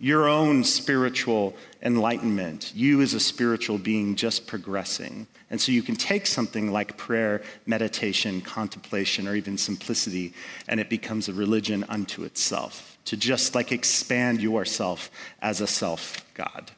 [0.00, 2.72] your own spiritual enlightenment.
[2.74, 5.28] You as a spiritual being just progressing.
[5.50, 10.34] And so you can take something like prayer, meditation, contemplation, or even simplicity,
[10.66, 16.26] and it becomes a religion unto itself, to just like expand yourself as a self
[16.34, 16.72] God.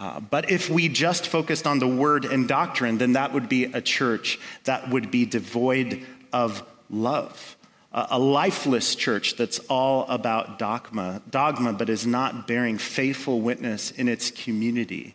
[0.00, 3.64] Uh, but if we just focused on the word and doctrine, then that would be
[3.64, 7.54] a church that would be devoid of love.
[7.92, 13.90] Uh, a lifeless church that's all about dogma, dogma, but is not bearing faithful witness
[13.90, 15.14] in its community.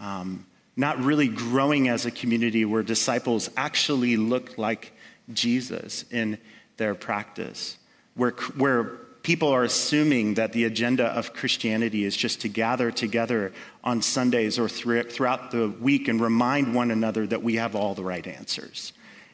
[0.00, 4.92] Um, not really growing as a community where disciples actually look like
[5.32, 6.38] Jesus in
[6.78, 7.76] their practice,
[8.16, 13.52] where, where people are assuming that the agenda of Christianity is just to gather together
[13.82, 18.04] on Sundays or throughout the week and remind one another that we have all the
[18.04, 18.92] right answers.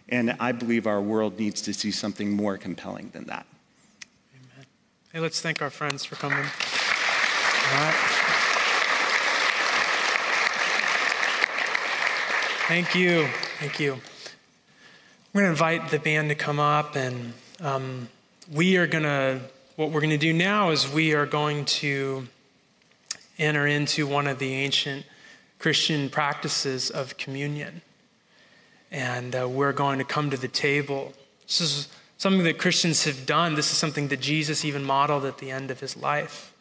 [0.08, 3.44] And I believe our world needs to see something more compelling than that.
[4.34, 4.66] Amen.
[5.12, 6.38] Hey, let's thank our friends for coming.
[6.38, 6.44] All
[7.74, 7.94] right.
[12.66, 13.26] Thank you.
[13.58, 14.00] Thank you.
[15.34, 18.08] We're going to invite the band to come up, and um,
[18.50, 19.42] we are going to
[19.82, 22.28] what we're going to do now is we are going to
[23.36, 25.04] enter into one of the ancient
[25.58, 27.82] Christian practices of communion.
[28.92, 31.14] And uh, we're going to come to the table.
[31.48, 33.56] This is something that Christians have done.
[33.56, 36.54] This is something that Jesus even modeled at the end of his life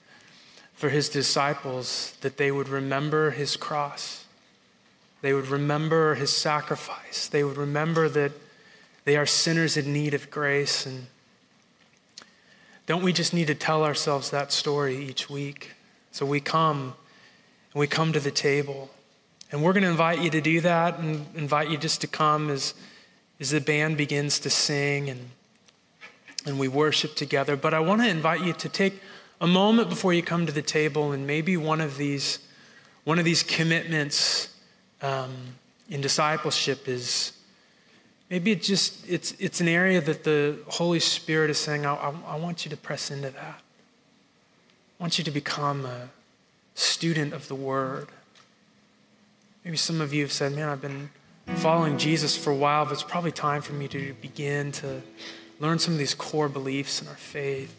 [0.74, 4.26] for his disciples, that they would remember his cross.
[5.22, 7.28] They would remember his sacrifice.
[7.28, 8.32] They would remember that
[9.06, 11.06] they are sinners in need of grace and
[12.92, 15.72] don't we just need to tell ourselves that story each week?
[16.12, 16.94] So we come
[17.72, 18.90] and we come to the table.
[19.50, 22.50] And we're going to invite you to do that and invite you just to come
[22.50, 22.74] as,
[23.40, 25.30] as the band begins to sing and,
[26.46, 27.56] and we worship together.
[27.56, 29.02] But I want to invite you to take
[29.40, 32.40] a moment before you come to the table and maybe one of these,
[33.06, 34.54] one of these commitments
[35.02, 35.32] um,
[35.88, 37.32] in discipleship is
[38.32, 42.14] maybe it just it's, it's an area that the Holy Spirit is saying, I, I,
[42.30, 43.62] I want you to press into that.
[45.00, 46.10] I want you to become a
[46.74, 48.08] student of the Word.
[49.66, 51.10] Maybe some of you have said, Man, I've been
[51.58, 55.02] following Jesus for a while, but it's probably time for me to begin to
[55.60, 57.76] learn some of these core beliefs in our faith.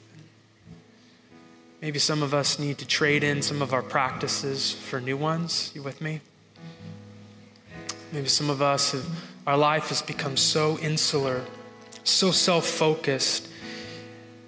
[1.81, 5.73] Maybe some of us need to trade in some of our practices for new ones.
[5.75, 6.21] You with me?
[8.13, 9.07] Maybe some of us have,
[9.47, 11.45] our life has become so insular,
[12.05, 13.49] so self focused.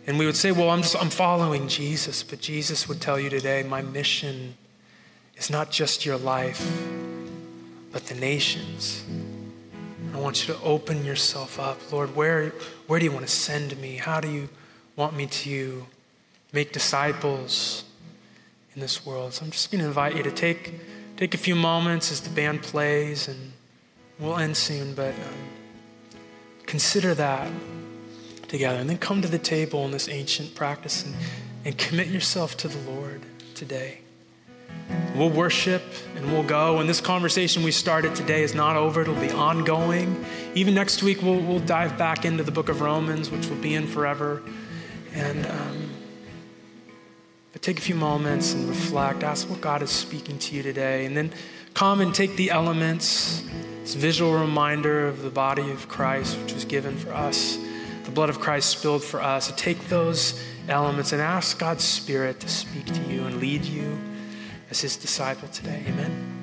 [0.07, 2.23] And we would say, Well, I'm, just, I'm following Jesus.
[2.23, 4.55] But Jesus would tell you today, My mission
[5.37, 6.65] is not just your life,
[7.93, 9.05] but the nations.
[10.15, 11.91] I want you to open yourself up.
[11.91, 12.51] Lord, where,
[12.87, 13.97] where do you want to send me?
[13.97, 14.49] How do you
[14.95, 15.87] want me to
[16.53, 17.83] make disciples
[18.77, 19.35] in this world?
[19.35, 20.75] So I'm just going to invite you to take,
[21.17, 23.54] take a few moments as the band plays, and
[24.19, 25.51] we'll end soon, but um,
[26.67, 27.51] consider that
[28.49, 28.79] together.
[28.79, 31.15] And then come to the table in this ancient practice and,
[31.65, 33.23] and commit yourself to the Lord
[33.55, 33.99] today.
[35.15, 35.83] We'll worship
[36.17, 36.79] and we'll go.
[36.79, 40.25] And this conversation we started today is not over, it'll be ongoing.
[40.55, 43.75] Even next week, we'll, we'll dive back into the book of Romans, which will be
[43.75, 44.43] in forever.
[45.15, 45.91] And um,
[47.53, 51.07] but take a few moments and reflect, ask what God is speaking to you today,
[51.07, 51.33] and then
[51.73, 53.45] come and take the elements.
[53.85, 57.59] This visual reminder of the body of Christ, which was given for us,
[58.05, 59.49] the blood of Christ spilled for us.
[59.49, 63.99] So take those elements and ask God's Spirit to speak to you and lead you
[64.71, 65.85] as his disciple today.
[65.87, 66.34] Amen.